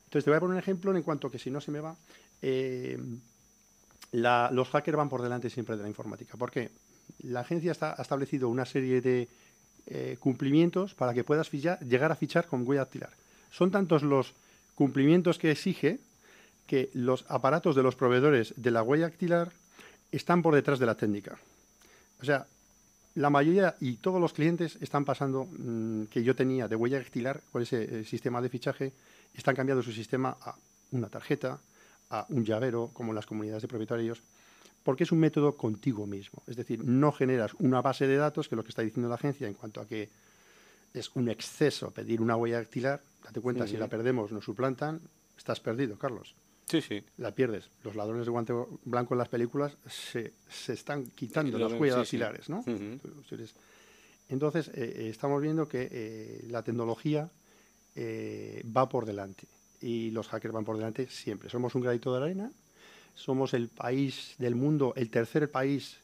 Entonces, 0.05 0.25
te 0.25 0.31
voy 0.31 0.37
a 0.37 0.41
poner 0.41 0.55
un 0.55 0.59
ejemplo 0.61 0.95
en 0.97 1.03
cuanto 1.03 1.31
que 1.31 1.39
si 1.39 1.51
no 1.51 1.61
se 1.61 1.71
me 1.73 1.81
va, 1.81 1.97
eh, 2.43 2.99
la- 4.13 4.51
los 4.53 4.69
hackers 4.69 4.97
van 4.97 5.09
por 5.09 5.23
delante 5.23 5.51
siempre 5.51 5.77
de 5.77 5.83
la 5.83 5.89
informática. 5.89 6.37
¿Por 6.37 6.51
qué? 6.51 6.71
La 7.23 7.41
agencia 7.41 7.73
está, 7.73 7.95
ha 7.99 8.03
establecido 8.03 8.49
una 8.49 8.65
serie 8.65 9.01
de 9.01 9.29
eh, 9.87 10.17
cumplimientos 10.19 10.95
para 10.95 11.15
que 11.15 11.25
puedas 11.25 11.51
llegar 11.51 12.13
a 12.13 12.17
fichar 12.17 12.47
con 12.47 12.67
huella 12.67 12.83
dactilar. 12.83 13.11
Son 13.51 13.71
tantos 13.71 14.03
los 14.03 14.35
cumplimientos 14.75 15.39
que 15.39 15.51
exige 15.51 16.01
que 16.67 16.91
los 16.93 17.25
aparatos 17.29 17.77
de 17.77 17.83
los 17.83 17.95
proveedores 17.95 18.55
de 18.57 18.71
la 18.71 18.83
huella 18.83 19.09
dactilar 19.09 19.53
están 20.11 20.43
por 20.43 20.55
detrás 20.55 20.79
de 20.79 20.87
la 20.87 20.97
técnica. 20.97 21.39
O 22.21 22.25
sea, 22.25 22.47
la 23.15 23.31
mayoría 23.31 23.77
y 23.81 23.95
todos 23.95 24.21
los 24.21 24.33
clientes 24.33 24.77
están 24.81 25.05
pasando 25.05 25.45
mm, 25.45 26.05
que 26.05 26.23
yo 26.23 26.37
tenía 26.37 26.69
de 26.69 26.77
huella 26.77 26.99
dactilar 26.99 27.41
con 27.51 27.63
ese 27.63 28.01
eh, 28.01 28.05
sistema 28.05 28.43
de 28.43 28.49
fichaje, 28.49 28.93
están 29.35 29.57
cambiando 29.57 29.83
su 29.83 29.93
sistema 29.93 30.37
a 30.41 30.55
una 30.91 31.09
tarjeta, 31.09 31.59
a 32.11 32.27
un 32.29 32.45
llavero, 32.45 32.91
como 32.93 33.13
en 33.13 33.17
las 33.17 33.27
comunidades 33.27 33.63
de 33.63 33.69
propietarios, 33.69 34.23
porque 34.87 35.03
es 35.03 35.11
un 35.11 35.19
método 35.19 35.57
contigo 35.57 36.07
mismo. 36.07 36.45
Es 36.47 36.55
decir, 36.55 36.85
no 36.85 37.11
generas 37.11 37.55
una 37.59 37.83
base 37.83 38.07
de 38.07 38.17
datos, 38.17 38.49
que 38.49 38.55
es 38.55 38.57
lo 38.57 38.63
que 38.63 38.69
está 38.69 38.83
diciendo 38.83 39.09
la 39.09 39.17
agencia 39.17 39.49
en 39.49 39.55
cuanto 39.55 39.81
a 39.81 39.87
que 39.89 40.09
es 40.95 41.11
un 41.17 41.29
exceso 41.29 41.91
pedir 41.91 42.21
una 42.21 42.37
huella 42.37 42.59
dactilar. 42.59 43.03
Date 43.25 43.41
cuenta, 43.41 43.67
si 43.67 43.77
la 43.77 43.89
perdemos, 43.89 44.31
nos 44.31 44.45
suplantan, 44.45 45.01
estás 45.37 45.59
perdido, 45.59 45.99
Carlos 45.99 46.37
Sí, 46.71 46.81
sí. 46.81 47.03
la 47.17 47.33
pierdes. 47.33 47.69
Los 47.83 47.97
ladrones 47.97 48.27
de 48.27 48.31
guante 48.31 48.53
blanco 48.85 49.15
en 49.15 49.19
las 49.19 49.29
películas 49.29 49.77
se, 49.91 50.35
se 50.49 50.75
están 50.75 51.07
quitando 51.07 51.59
las 51.59 51.73
huellas 51.73 52.07
sí, 52.07 52.17
sí. 52.17 52.19
dactilares, 52.19 52.49
¿no? 52.49 52.65
Entonces, 54.29 54.69
eh, 54.69 54.73
eh, 54.75 55.09
estamos 55.09 55.43
viendo 55.43 55.69
que 55.69 55.89
eh, 55.91 56.45
la 56.49 56.63
tecnología 56.63 57.29
eh, 57.97 58.63
va 58.77 58.89
por 58.89 59.05
delante 59.05 59.49
y 59.81 60.13
los 60.13 60.29
hackers 60.29 60.55
van 60.55 60.65
por 60.65 60.77
delante 60.77 61.09
siempre. 61.09 61.51
Somos 61.51 61.75
un 61.75 61.83
granito 61.83 62.13
de 62.17 62.23
arena, 62.23 62.53
somos 63.17 63.55
el 63.55 63.69
país 63.69 64.35
del 64.39 64.55
mundo, 64.55 64.93
el 64.97 65.11
tercer 65.11 65.51
país 65.51 65.97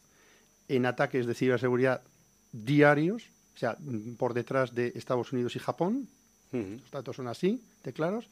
en 0.68 0.86
ataques 0.86 1.26
de 1.26 1.34
ciberseguridad 1.34 2.02
diarios, 2.50 3.22
o 3.54 3.58
sea, 3.58 3.76
por 4.18 4.34
detrás 4.34 4.74
de 4.74 4.92
Estados 4.96 5.32
Unidos 5.32 5.54
y 5.54 5.60
Japón, 5.60 6.08
los 6.52 6.90
datos 6.90 7.16
son 7.16 7.28
así, 7.28 7.62
de 7.84 7.92
claros, 7.92 8.26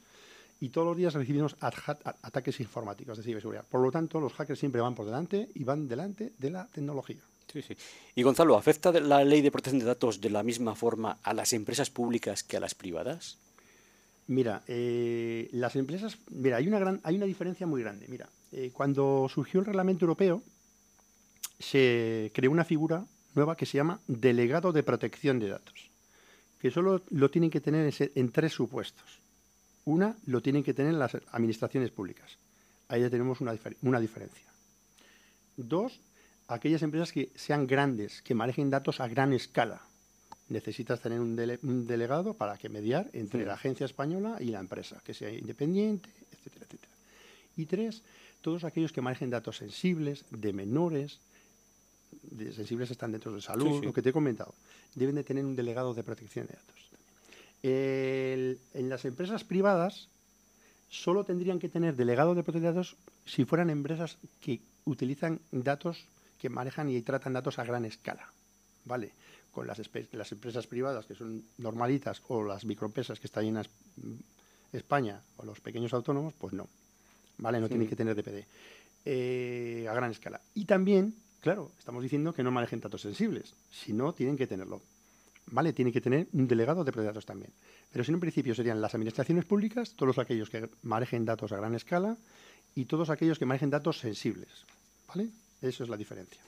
y 0.61 0.69
todos 0.69 0.89
los 0.89 0.97
días 0.97 1.15
recibimos 1.15 1.57
ataques 1.61 2.61
informáticos 2.61 3.17
de 3.17 3.25
ciberseguridad. 3.25 3.65
Por 3.65 3.81
lo 3.81 3.91
tanto, 3.91 4.21
los 4.21 4.35
hackers 4.35 4.59
siempre 4.59 4.81
van 4.81 4.95
por 4.95 5.07
delante 5.07 5.49
y 5.55 5.65
van 5.65 5.89
delante 5.89 6.33
de 6.39 6.51
la 6.51 6.67
tecnología. 6.67 7.21
Sí, 7.51 7.63
sí. 7.63 7.77
Y 8.15 8.23
Gonzalo, 8.23 8.57
¿afecta 8.57 8.93
la 8.93 9.25
ley 9.25 9.41
de 9.41 9.51
protección 9.51 9.81
de 9.81 9.87
datos 9.87 10.21
de 10.21 10.31
la 10.31 10.43
misma 10.43 10.75
forma 10.75 11.19
a 11.23 11.33
las 11.33 11.53
empresas 11.53 11.91
públicas 11.91 12.43
que 12.43 12.59
a 12.59 12.61
las 12.61 12.75
privadas? 12.75 13.39
Mira, 14.27 14.63
eh, 14.69 15.49
las 15.53 15.75
empresas, 15.75 16.19
mira, 16.31 16.59
hay 16.59 16.69
una 16.69 16.79
gran, 16.79 17.01
hay 17.03 17.17
una 17.17 17.27
diferencia 17.27 17.67
muy 17.67 17.83
grande. 17.83 18.07
Mira, 18.09 18.29
eh, 18.53 18.71
cuando 18.73 19.29
surgió 19.33 19.61
el 19.61 19.67
reglamento 19.67 20.05
europeo, 20.05 20.43
se 21.59 22.31
creó 22.35 22.51
una 22.51 22.65
figura 22.65 23.05
nueva 23.35 23.57
que 23.57 23.67
se 23.67 23.77
llama 23.79 24.01
delegado 24.07 24.73
de 24.73 24.83
protección 24.83 25.39
de 25.39 25.49
datos, 25.49 25.91
que 26.61 26.71
solo 26.71 27.03
lo 27.11 27.31
tienen 27.31 27.51
que 27.51 27.61
tener 27.61 27.93
en, 28.15 28.33
tres 28.33 28.53
supuestos. 28.53 29.21
Una, 29.85 30.17
lo 30.27 30.41
tienen 30.43 30.63
que 30.63 30.75
tener 30.75 30.95
las 30.95 31.17
administraciones 31.33 31.91
públicas. 31.91 32.37
Ahí 32.89 33.03
ya 33.03 33.11
tenemos 33.11 33.41
una, 33.41 33.53
difer- 33.55 33.77
una 33.83 34.01
diferencia. 34.01 34.47
Dos, 35.57 36.01
aquellas 36.49 36.83
empresas 36.83 37.13
que 37.13 37.31
sean 37.35 37.67
grandes, 37.67 38.23
que 38.23 38.35
manejen 38.35 38.71
datos 38.71 39.01
a 39.01 39.09
gran 39.09 39.33
escala. 39.33 39.81
Necesitas 40.49 41.01
tener 41.01 41.21
un, 41.21 41.37
dele- 41.37 41.61
un 41.63 41.87
delegado 41.87 42.35
para 42.35 42.59
que 42.59 42.69
mediar 42.69 43.09
entre 43.13 43.41
Sí. 43.41 43.47
la 43.47 43.55
agencia 43.55 43.87
española 43.87 44.39
y 44.41 44.47
la 44.47 44.59
empresa, 44.61 45.01
que 45.05 45.15
sea 45.15 45.31
independiente, 45.31 46.11
etcétera, 46.33 46.67
etcétera. 46.67 46.90
Y 47.57 47.67
tres, 47.67 48.03
todos 48.41 48.65
aquellos 48.65 48.93
que 48.93 49.01
manejen 49.01 49.31
datos 49.31 49.57
sensibles, 49.59 50.25
de 50.31 50.53
menores, 50.53 51.19
de 52.23 52.53
sensibles 52.53 52.91
están 52.91 53.13
dentro 53.13 53.33
de 53.35 53.41
salud, 53.41 53.69
Sí, 53.69 53.79
sí. 53.81 53.85
lo 53.87 53.93
que 53.93 54.03
te 54.03 54.11
he 54.11 54.13
comentado, 54.13 54.55
deben 54.95 55.15
de 55.15 55.25
tener 55.25 55.45
un 55.45 55.57
delegado 55.57 55.95
de 55.95 56.03
protección 56.03 56.47
de 56.47 56.55
datos. 56.55 56.81
El- 57.63 58.59
en 58.75 58.89
las 58.89 59.05
empresas 59.05 59.45
privadas 59.45 60.09
solo 60.89 61.25
tendrían 61.25 61.59
que 61.59 61.69
tener 61.69 61.95
delegado 61.97 62.35
de 62.35 62.43
protección 62.43 62.73
de 62.75 62.79
datos 62.81 62.97
si 63.27 63.45
fueran 63.45 63.71
empresas 63.71 64.17
que 64.41 64.61
utilizan 64.87 65.41
datos, 65.53 66.05
que 66.41 66.49
manejan 66.49 66.89
y 66.91 67.01
tratan 67.03 67.35
datos 67.35 67.59
a 67.59 67.65
gran 67.65 67.85
escala. 67.85 68.27
¿Vale? 68.87 69.13
Con 69.53 69.67
las, 69.67 69.79
las 70.13 70.33
empresas 70.33 70.67
privadas 70.67 71.05
que 71.07 71.15
son 71.15 71.45
normalitas 71.59 72.23
o 72.29 72.43
las 72.43 72.65
microempresas 72.65 73.21
que 73.21 73.27
están 73.27 73.45
en 73.45 73.59
Es- 73.59 73.71
España 74.73 75.21
o 75.37 75.45
los 75.45 75.61
pequeños 75.61 75.93
autónomos, 75.93 76.33
pues 76.39 76.55
no. 76.55 76.67
¿Vale? 77.41 77.61
No 77.61 77.69
tienen 77.69 77.89
que 77.89 77.97
tener 77.97 78.15
DPD 78.15 78.45
eh, 79.05 79.87
a 79.89 79.95
gran 79.95 80.11
escala. 80.11 80.41
Y 80.55 80.67
también, 80.67 81.15
claro, 81.41 81.73
estamos 81.79 82.03
diciendo 82.03 82.33
que 82.33 82.43
no 82.43 82.51
manejen 82.51 82.81
datos 82.81 83.01
sensibles. 83.03 83.55
Si 83.71 83.93
no, 83.93 84.13
tienen 84.13 84.37
que 84.37 84.47
tenerlo. 84.47 84.81
¿Vale? 85.47 85.73
Tienen 85.73 85.93
que 85.93 86.01
tener 86.01 86.29
un 86.33 86.47
delegado 86.47 86.85
de 86.85 86.93
datos 86.93 87.27
también. 87.27 87.51
Pero 87.91 88.05
si 88.05 88.11
en 88.11 88.17
un 88.17 88.21
principio 88.21 88.55
serían 88.55 88.81
las 88.81 88.95
administraciones 88.95 89.45
públicas, 89.45 89.95
todos 89.97 90.19
aquellos 90.19 90.51
que 90.51 90.69
manejen 90.83 91.25
datos 91.25 91.51
a 91.53 91.57
gran 91.57 91.75
escala 91.75 92.17
y 92.77 92.85
todos 92.85 93.11
aquellos 93.11 93.39
que 93.39 93.47
manejen 93.47 93.71
datos 93.71 93.99
sensibles. 93.99 94.51
¿Vale? 95.09 95.29
Eso 95.63 95.83
es 95.83 95.91
la 95.91 95.97
diferencia. 95.97 96.41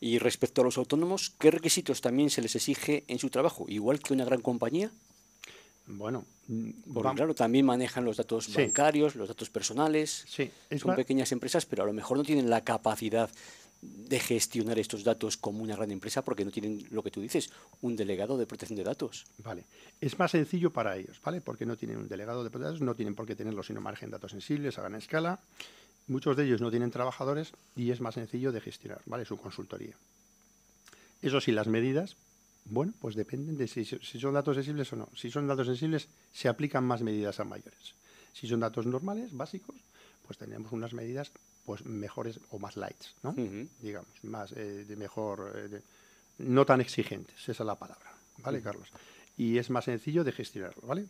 Y 0.00 0.18
respecto 0.18 0.60
a 0.60 0.64
los 0.64 0.76
autónomos, 0.76 1.32
¿qué 1.38 1.50
requisitos 1.50 2.00
también 2.00 2.28
se 2.28 2.42
les 2.42 2.56
exige 2.56 3.04
en 3.08 3.18
su 3.18 3.30
trabajo? 3.30 3.66
Igual 3.68 4.00
que 4.00 4.12
una 4.12 4.24
gran 4.24 4.40
compañía, 4.40 4.90
Bueno, 5.86 6.24
mm, 6.48 6.70
porque 6.94 7.14
claro, 7.16 7.34
también 7.34 7.66
manejan 7.66 8.04
los 8.04 8.16
datos 8.16 8.46
Sí. 8.46 8.54
bancarios, 8.56 9.14
los 9.16 9.28
datos 9.28 9.50
personales. 9.50 10.24
sí, 10.28 10.50
es 10.70 10.80
Son 10.80 10.94
pequeñas 10.96 11.30
empresas, 11.32 11.66
pero 11.66 11.82
a 11.82 11.86
lo 11.86 11.92
mejor 11.92 12.16
no 12.16 12.22
tienen 12.24 12.48
la 12.48 12.62
capacidad 12.62 13.30
de 13.82 14.18
gestionar 14.18 14.78
estos 14.78 15.04
datos 15.04 15.36
como 15.36 15.62
una 15.62 15.76
gran 15.76 15.90
empresa 15.90 16.22
porque 16.24 16.44
no 16.44 16.50
tienen 16.50 16.86
lo 16.90 17.02
que 17.02 17.10
tú 17.10 17.20
dices, 17.20 17.50
un 17.82 17.96
delegado 17.96 18.38
de 18.38 18.46
protección 18.46 18.78
de 18.78 18.84
datos. 18.84 19.26
Vale. 19.38 19.64
Es 20.00 20.18
más 20.18 20.30
sencillo 20.30 20.70
para 20.72 20.96
ellos, 20.96 21.20
¿vale? 21.22 21.42
Porque 21.42 21.66
no 21.66 21.76
tienen 21.76 21.98
un 21.98 22.08
delegado 22.08 22.42
de 22.44 22.48
protección 22.50 22.72
de 22.72 22.74
datos, 22.76 22.86
no 22.86 22.94
tienen 22.94 23.14
por 23.14 23.26
qué 23.26 23.36
tenerlo 23.36 23.62
si 23.62 23.74
no 23.74 23.82
manejan 23.82 24.10
datos 24.10 24.30
sensibles 24.30 24.78
a 24.78 24.82
gran 24.82 24.94
escala. 24.94 25.38
Muchos 26.06 26.34
de 26.36 26.44
ellos 26.44 26.62
no 26.62 26.70
tienen 26.70 26.90
trabajadores 26.90 27.52
y 27.76 27.90
es 27.90 28.00
más 28.00 28.14
sencillo 28.14 28.52
de 28.52 28.60
gestionar, 28.62 29.02
¿vale? 29.04 29.26
Su 29.26 29.36
consultoría. 29.36 29.96
Eso 31.20 31.40
sí, 31.42 31.52
las 31.52 31.66
medidas, 31.66 32.16
bueno, 32.64 32.92
pues 33.00 33.14
dependen 33.14 33.56
de 33.56 33.68
si, 33.68 33.84
si 33.84 34.18
son 34.20 34.34
datos 34.34 34.56
sensibles 34.56 34.92
o 34.92 34.96
no. 34.96 35.08
Si 35.14 35.30
son 35.30 35.46
datos 35.46 35.66
sensibles, 35.66 36.08
se 36.32 36.48
aplican 36.48 36.84
más 36.84 37.02
medidas 37.02 37.40
a 37.40 37.44
mayores. 37.44 37.94
Si 38.32 38.46
son 38.48 38.60
datos 38.60 38.86
normales, 38.86 39.32
básicos, 39.36 39.76
pues 40.26 40.38
tenemos 40.38 40.72
unas 40.72 40.92
medidas 40.92 41.30
pues 41.64 41.84
mejores 41.84 42.40
o 42.50 42.58
más 42.58 42.76
lights, 42.76 43.14
¿no? 43.22 43.34
Digamos, 43.80 44.08
más 44.22 44.52
eh, 44.52 44.84
de 44.86 44.96
mejor, 44.96 45.52
eh, 45.56 45.68
de- 45.68 45.82
no 46.38 46.66
tan 46.66 46.80
exigentes, 46.80 47.36
esa 47.48 47.52
es 47.52 47.66
la 47.66 47.78
palabra, 47.78 48.12
¿vale, 48.38 48.60
Carlos? 48.60 48.88
Y 49.36 49.58
es 49.58 49.70
más 49.70 49.84
sencillo 49.84 50.24
de 50.24 50.32
gestionarlo, 50.32 50.82
¿vale? 50.86 51.06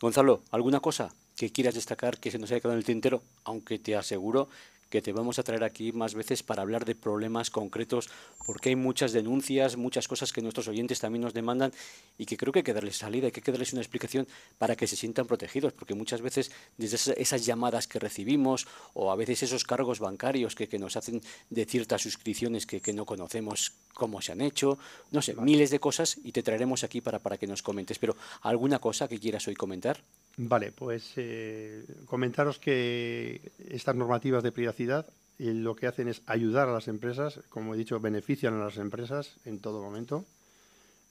Gonzalo, 0.00 0.42
¿alguna 0.50 0.80
cosa 0.80 1.12
que 1.36 1.50
quieras 1.50 1.74
destacar 1.74 2.18
que 2.18 2.30
se 2.30 2.38
nos 2.38 2.50
haya 2.50 2.60
quedado 2.60 2.74
en 2.74 2.78
el 2.78 2.84
tintero? 2.84 3.22
Aunque 3.44 3.78
te 3.78 3.96
aseguro 3.96 4.48
que 4.90 5.02
te 5.02 5.12
vamos 5.12 5.38
a 5.38 5.42
traer 5.42 5.64
aquí 5.64 5.92
más 5.92 6.14
veces 6.14 6.42
para 6.42 6.62
hablar 6.62 6.84
de 6.84 6.94
problemas 6.94 7.50
concretos, 7.50 8.10
porque 8.46 8.70
hay 8.70 8.76
muchas 8.76 9.12
denuncias, 9.12 9.76
muchas 9.76 10.08
cosas 10.08 10.32
que 10.32 10.42
nuestros 10.42 10.68
oyentes 10.68 11.00
también 11.00 11.22
nos 11.22 11.34
demandan 11.34 11.72
y 12.18 12.26
que 12.26 12.36
creo 12.36 12.52
que 12.52 12.60
hay 12.60 12.64
que 12.64 12.74
darles 12.74 12.96
salida, 12.96 13.26
hay 13.26 13.32
que 13.32 13.52
darles 13.52 13.72
una 13.72 13.82
explicación 13.82 14.26
para 14.58 14.76
que 14.76 14.86
se 14.86 14.96
sientan 14.96 15.26
protegidos, 15.26 15.72
porque 15.72 15.94
muchas 15.94 16.20
veces 16.20 16.50
desde 16.76 16.96
esas, 16.96 17.16
esas 17.16 17.46
llamadas 17.46 17.86
que 17.86 17.98
recibimos 17.98 18.66
o 18.92 19.10
a 19.10 19.16
veces 19.16 19.42
esos 19.42 19.64
cargos 19.64 19.98
bancarios 20.00 20.54
que, 20.54 20.68
que 20.68 20.78
nos 20.78 20.96
hacen 20.96 21.22
de 21.50 21.64
ciertas 21.64 22.02
suscripciones 22.02 22.66
que, 22.66 22.80
que 22.80 22.92
no 22.92 23.04
conocemos 23.04 23.72
cómo 23.94 24.20
se 24.20 24.32
han 24.32 24.40
hecho, 24.40 24.78
no 25.12 25.22
sé, 25.22 25.34
miles 25.34 25.70
de 25.70 25.80
cosas 25.80 26.18
y 26.22 26.32
te 26.32 26.42
traeremos 26.42 26.84
aquí 26.84 27.00
para, 27.00 27.18
para 27.18 27.38
que 27.38 27.46
nos 27.46 27.62
comentes. 27.62 27.98
Pero 27.98 28.16
¿alguna 28.42 28.78
cosa 28.78 29.08
que 29.08 29.18
quieras 29.18 29.46
hoy 29.48 29.54
comentar? 29.54 30.02
Vale, 30.36 30.72
pues 30.72 31.12
eh, 31.16 31.84
comentaros 32.06 32.58
que 32.58 33.52
estas 33.68 33.94
normativas 33.94 34.42
de 34.42 34.52
privacidad 34.52 35.06
eh, 35.38 35.52
lo 35.54 35.74
que 35.74 35.86
hacen 35.86 36.08
es 36.08 36.22
ayudar 36.26 36.68
a 36.68 36.72
las 36.72 36.88
empresas, 36.88 37.40
como 37.48 37.74
he 37.74 37.78
dicho, 37.78 38.00
benefician 38.00 38.54
a 38.54 38.64
las 38.64 38.76
empresas 38.78 39.36
en 39.44 39.60
todo 39.60 39.82
momento. 39.82 40.24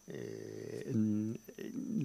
Eh, 0.07 0.91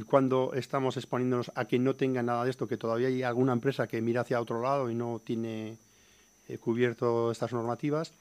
cuando 0.06 0.52
estamos 0.54 0.96
exponiéndonos 0.96 1.50
a 1.54 1.64
que 1.64 1.78
no 1.78 1.96
tengan 1.96 2.26
nada 2.26 2.44
de 2.44 2.50
esto, 2.50 2.68
que 2.68 2.76
todavía 2.76 3.08
hay 3.08 3.22
alguna 3.22 3.52
empresa 3.52 3.86
que 3.86 4.00
mira 4.00 4.22
hacia 4.22 4.40
otro 4.40 4.62
lado 4.62 4.90
y 4.90 4.94
no 4.94 5.20
tiene 5.24 5.76
eh, 6.48 6.58
cubierto 6.58 7.30
estas 7.30 7.52
normativas, 7.52 8.12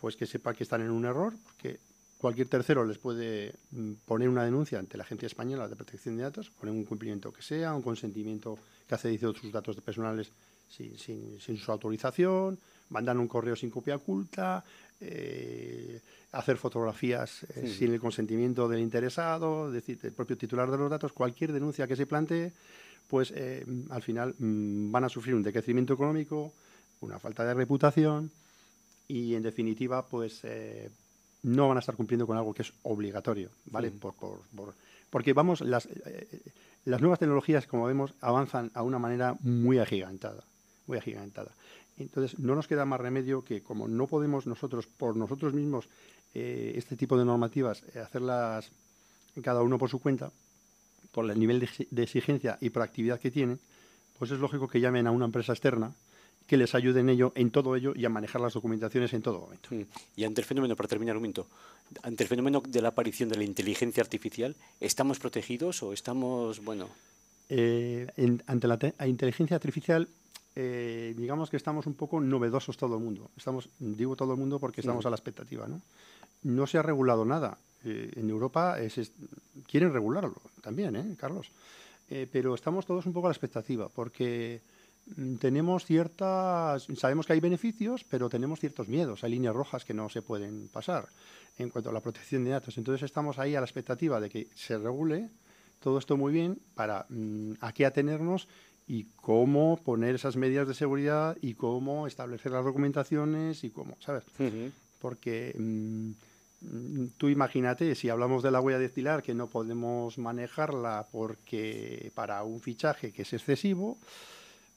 pues 0.00 0.16
que 0.16 0.26
sepa 0.26 0.54
que 0.54 0.64
están 0.64 0.82
en 0.82 0.90
un 0.90 1.04
error, 1.04 1.34
porque 1.44 1.78
cualquier 2.18 2.48
tercero 2.48 2.84
les 2.84 2.98
puede 2.98 3.54
mm, 3.72 3.92
poner 4.04 4.28
una 4.28 4.44
denuncia 4.44 4.78
ante 4.78 4.96
la 4.96 5.04
Agencia 5.04 5.26
Española 5.26 5.68
de 5.68 5.76
Protección 5.76 6.16
de 6.16 6.22
Datos, 6.24 6.50
poner 6.50 6.74
un 6.74 6.84
cumplimiento 6.84 7.32
que 7.32 7.42
sea, 7.42 7.74
un 7.74 7.82
consentimiento 7.82 8.58
que 8.88 8.94
ha 8.94 8.98
cedido 8.98 9.34
sus 9.34 9.52
datos 9.52 9.76
personales 9.80 10.30
sin, 10.68 10.98
sin- 10.98 11.40
sin 11.40 11.56
su 11.58 11.70
autorización, 11.72 12.58
mandar 12.90 13.16
un 13.18 13.28
correo 13.28 13.54
sin 13.56 13.70
copia 13.70 13.96
oculta, 13.96 14.64
eh, 15.00 16.00
hacer 16.32 16.56
fotografías 16.56 17.44
eh, 17.54 17.66
sin 17.68 17.92
el 17.92 18.00
consentimiento 18.00 18.68
del 18.68 18.80
interesado, 18.80 19.68
es 19.68 19.74
decir, 19.74 19.98
del 20.00 20.12
propio 20.12 20.36
titular 20.36 20.70
de 20.70 20.76
los 20.78 20.90
datos, 20.90 21.12
cualquier 21.12 21.52
denuncia 21.52 21.86
que 21.86 21.96
se 21.96 22.06
plantee, 22.06 22.52
pues 23.08 23.32
eh, 23.36 23.64
al 23.90 24.02
final 24.02 24.34
mm, 24.38 24.90
van 24.90 25.04
a 25.04 25.08
sufrir 25.08 25.34
un 25.34 25.42
decrecimiento 25.42 25.94
económico, 25.94 26.52
una 27.00 27.18
falta 27.18 27.44
de 27.44 27.54
reputación 27.54 28.30
y 29.06 29.34
en 29.34 29.42
definitiva 29.42 30.06
pues 30.06 30.40
no 31.42 31.68
van 31.68 31.76
a 31.76 31.80
estar 31.80 31.94
cumpliendo 31.96 32.26
con 32.26 32.36
algo 32.36 32.52
que 32.54 32.62
es 32.62 32.72
obligatorio, 32.82 33.50
¿vale? 33.66 33.90
Por, 33.90 34.14
por- 34.14 34.40
por- 34.54 34.74
porque 35.10 35.32
vamos, 35.32 35.60
las, 35.60 35.86
eh, 35.86 36.40
las 36.84 37.00
nuevas 37.00 37.18
tecnologías, 37.18 37.66
como 37.66 37.86
vemos, 37.86 38.14
avanzan 38.20 38.70
a 38.74 38.82
una 38.82 38.98
manera 38.98 39.36
muy 39.40 39.78
agigantada, 39.78 40.42
muy 40.86 40.98
agigantada. 40.98 41.52
Entonces, 41.98 42.38
no 42.38 42.54
nos 42.54 42.66
queda 42.68 42.84
más 42.84 43.00
remedio 43.00 43.42
que, 43.44 43.62
como 43.62 43.88
no 43.88 44.06
podemos 44.06 44.46
nosotros, 44.46 44.86
por 44.86 45.16
nosotros 45.16 45.54
mismos, 45.54 45.88
eh, 46.34 46.72
este 46.76 46.96
tipo 46.96 47.16
de 47.16 47.24
normativas, 47.24 47.82
eh, 47.94 48.00
hacerlas 48.00 48.70
cada 49.42 49.62
uno 49.62 49.78
por 49.78 49.88
su 49.88 50.00
cuenta, 50.00 50.30
por 51.12 51.30
el 51.30 51.38
nivel 51.38 51.66
de 51.90 52.02
exigencia 52.02 52.58
y 52.60 52.70
proactividad 52.70 53.20
que 53.20 53.30
tienen, 53.30 53.58
pues 54.18 54.30
es 54.30 54.38
lógico 54.38 54.68
que 54.68 54.80
llamen 54.80 55.06
a 55.06 55.10
una 55.10 55.24
empresa 55.26 55.52
externa 55.52 55.92
que 56.46 56.56
les 56.56 56.74
ayude 56.74 57.00
en 57.00 57.08
ello, 57.08 57.32
en 57.34 57.50
todo 57.50 57.74
ello 57.76 57.92
y 57.96 58.04
a 58.04 58.08
manejar 58.08 58.40
las 58.40 58.54
documentaciones 58.54 59.12
en 59.12 59.22
todo 59.22 59.40
momento. 59.40 59.68
Mm. 59.72 59.82
Y 60.16 60.24
ante 60.24 60.40
el 60.40 60.46
fenómeno, 60.46 60.76
para 60.76 60.88
terminar 60.88 61.16
un 61.16 61.22
minuto, 61.22 61.46
ante 62.02 62.22
el 62.22 62.28
fenómeno 62.28 62.62
de 62.66 62.82
la 62.82 62.88
aparición 62.88 63.28
de 63.28 63.36
la 63.36 63.44
inteligencia 63.44 64.02
artificial, 64.02 64.54
¿estamos 64.80 65.18
protegidos 65.18 65.82
o 65.82 65.92
estamos, 65.92 66.62
bueno, 66.64 66.88
Eh, 67.48 68.08
en- 68.16 68.42
ante 68.48 68.66
la 68.66 68.76
inteligencia 69.06 69.54
artificial, 69.54 70.08
eh, 70.56 71.14
digamos 71.16 71.48
que 71.48 71.56
estamos 71.56 71.86
un 71.86 71.94
poco 71.94 72.18
novedosos 72.20 72.76
todo 72.76 72.96
el 72.96 73.04
mundo. 73.04 73.30
Estamos, 73.36 73.68
digo 73.78 74.16
todo 74.16 74.32
el 74.32 74.38
mundo 74.40 74.58
porque 74.58 74.80
estamos 74.80 75.06
a 75.06 75.10
la 75.10 75.14
expectativa, 75.16 75.68
¿no? 75.68 75.80
No 76.42 76.66
se 76.66 76.78
ha 76.78 76.82
regulado 76.82 77.24
nada. 77.24 77.56
Eh, 77.84 78.10
en 78.16 78.30
Europa 78.30 78.80
es- 78.80 78.98
es- 78.98 79.12
quieren 79.70 79.92
regularlo 79.92 80.34
también, 80.60 80.96
¿eh, 80.96 81.14
Carlos? 81.16 81.46
Pero 82.08 82.54
estamos 82.56 82.84
todos 82.84 83.06
un 83.06 83.12
poco 83.12 83.28
a 83.28 83.30
la 83.30 83.34
expectativa 83.34 83.88
porque 83.90 84.60
mm, 84.60 84.75
tenemos 85.38 85.84
ciertas, 85.84 86.86
sabemos 86.96 87.26
que 87.26 87.34
hay 87.34 87.40
beneficios, 87.40 88.04
pero 88.04 88.28
tenemos 88.28 88.60
ciertos 88.60 88.88
miedos, 88.88 89.22
hay 89.22 89.30
líneas 89.30 89.54
rojas 89.54 89.84
que 89.84 89.94
no 89.94 90.08
se 90.08 90.22
pueden 90.22 90.68
pasar 90.68 91.08
en 91.58 91.70
cuanto 91.70 91.90
a 91.90 91.92
la 91.92 92.00
protección 92.00 92.44
de 92.44 92.50
datos. 92.50 92.76
Entonces 92.76 93.04
estamos 93.04 93.38
ahí 93.38 93.54
a 93.54 93.60
la 93.60 93.66
expectativa 93.66 94.20
de 94.20 94.28
que 94.28 94.48
se 94.54 94.76
regule 94.78 95.30
todo 95.80 95.98
esto 95.98 96.16
muy 96.16 96.32
bien 96.32 96.58
para 96.74 97.06
mm, 97.08 97.52
a 97.60 97.72
qué 97.72 97.86
atenernos 97.86 98.48
y 98.88 99.04
cómo 99.16 99.80
poner 99.84 100.14
esas 100.14 100.36
medidas 100.36 100.68
de 100.68 100.74
seguridad 100.74 101.36
y 101.40 101.54
cómo 101.54 102.06
establecer 102.06 102.52
las 102.52 102.64
documentaciones 102.64 103.64
y 103.64 103.70
cómo, 103.70 103.96
¿sabes? 104.00 104.24
Porque 105.00 105.54
mm, 105.58 106.10
mm, 106.62 107.08
tú 107.16 107.28
imagínate, 107.28 107.94
si 107.94 108.08
hablamos 108.08 108.42
de 108.42 108.50
la 108.50 108.60
huella 108.60 108.80
dactilar, 108.80 109.22
que 109.22 109.34
no 109.34 109.48
podemos 109.48 110.18
manejarla 110.18 111.06
porque 111.10 112.10
para 112.14 112.42
un 112.42 112.60
fichaje 112.60 113.12
que 113.12 113.22
es 113.22 113.32
excesivo, 113.32 113.98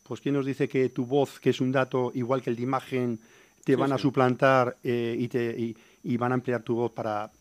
pues 0.10 0.20
¿quién 0.22 0.34
nos 0.36 0.46
dice 0.46 0.68
que 0.68 0.90
tu 0.90 1.06
voz, 1.06 1.40
que 1.40 1.52
es 1.52 1.62
un 1.62 1.72
dato 1.72 2.12
igual 2.16 2.42
que 2.42 2.50
el 2.50 2.56
de 2.58 2.64
imagen, 2.64 3.20
te 3.64 3.74
Sí, 3.74 3.76
van 3.80 3.94
a 3.94 3.98
sí. 3.98 4.02
suplantar 4.02 4.76
eh, 4.84 5.16
y, 5.18 5.28
te, 5.28 5.56
y, 5.58 5.78
y 6.04 6.18
van 6.18 6.32
a 6.32 6.36
emplear 6.36 6.64
tu 6.64 6.76
voz 6.76 6.92
para 6.92 7.32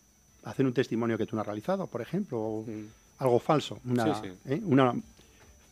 hacer 0.44 0.66
un 0.66 0.72
testimonio 0.74 1.16
que 1.18 1.26
tú 1.26 1.34
no 1.34 1.40
has 1.40 1.46
realizado, 1.46 1.86
por 1.86 2.00
ejemplo? 2.02 2.38
o 2.38 2.66
Algo 3.18 3.38
falso, 3.40 3.80
una. 3.84 4.22
¿eh? 4.44 4.60
una 4.64 4.94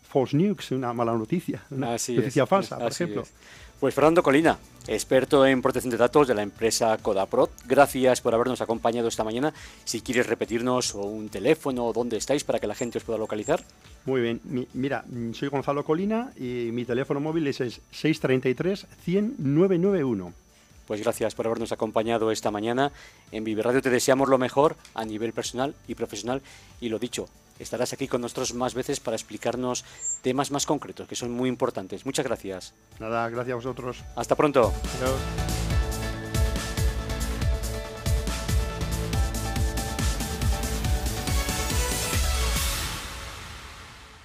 false 0.09 0.37
news, 0.37 0.71
una 0.71 0.93
mala 0.95 1.13
noticia, 1.13 1.63
una 1.71 1.95
Así 1.95 2.15
noticia 2.17 2.45
es, 2.45 2.49
falsa, 2.49 2.79
por 2.79 2.87
así 2.87 3.05
ejemplo. 3.05 3.23
es. 3.23 3.33
Pues 3.79 3.95
Fernando 3.95 4.23
Colina, 4.23 4.59
experto 4.89 5.45
en 5.45 5.61
protección 5.61 5.91
de 5.91 5.99
datos 5.99 6.27
de 6.27 6.35
la 6.35 6.41
empresa 6.41 6.97
Codaprot, 6.97 7.51
gracias 7.67 8.23
por 8.23 8.35
habernos 8.35 8.63
acompañado 8.63 9.09
esta 9.09 9.23
mañana. 9.23 9.53
Si 9.85 10.01
quieres 10.01 10.27
repetirnos 10.27 10.95
un 10.95 11.29
teléfono 11.29 11.85
o 11.85 11.93
dónde 11.93 12.17
estáis 12.17 12.43
para 12.43 12.59
que 12.59 12.67
la 12.67 12.75
gente 12.75 12.97
os 12.97 13.05
pueda 13.05 13.19
localizar. 13.19 13.63
Muy 14.07 14.23
bien, 14.23 14.41
mira, 14.73 15.05
soy 15.35 15.49
Gonzalo 15.49 15.85
Colina 15.85 16.33
y 16.39 16.71
mi 16.73 16.87
teléfono 16.87 17.21
móvil 17.21 17.49
es, 17.49 17.59
633 17.59 18.87
100 19.05 19.35
991. 19.39 20.46
Pues 20.87 21.01
gracias 21.01 21.35
por 21.35 21.47
habernos 21.47 21.73
acompañado 21.73 22.31
esta 22.31 22.51
mañana. 22.51 22.93
En 23.33 23.45
Vive 23.45 23.63
Radio 23.63 23.83
te 23.83 23.91
deseamos 23.91 24.29
lo 24.29 24.39
mejor 24.39 24.77
a 24.95 25.05
nivel 25.05 25.33
personal 25.33 25.75
y 25.89 25.95
profesional. 25.95 26.43
Y 26.81 26.89
lo 26.89 26.99
dicho, 26.99 27.29
estarás 27.59 27.93
aquí 27.93 28.09
con 28.09 28.21
nosotros 28.21 28.55
más 28.55 28.75
veces 28.75 29.01
para 29.01 29.17
explicarnos 29.17 29.85
temas 30.23 30.51
más 30.51 30.67
concretos 30.67 31.09
que 31.09 31.17
son 31.17 31.33
muy 31.33 31.49
importantes. 31.49 32.07
Muchas 32.07 32.25
gracias. 32.25 32.75
Nada, 33.01 33.29
gracias 33.29 33.53
a 33.53 33.57
vosotros. 33.57 34.05
Hasta 34.15 34.37
pronto. 34.37 34.73
Adiós. 34.99 35.66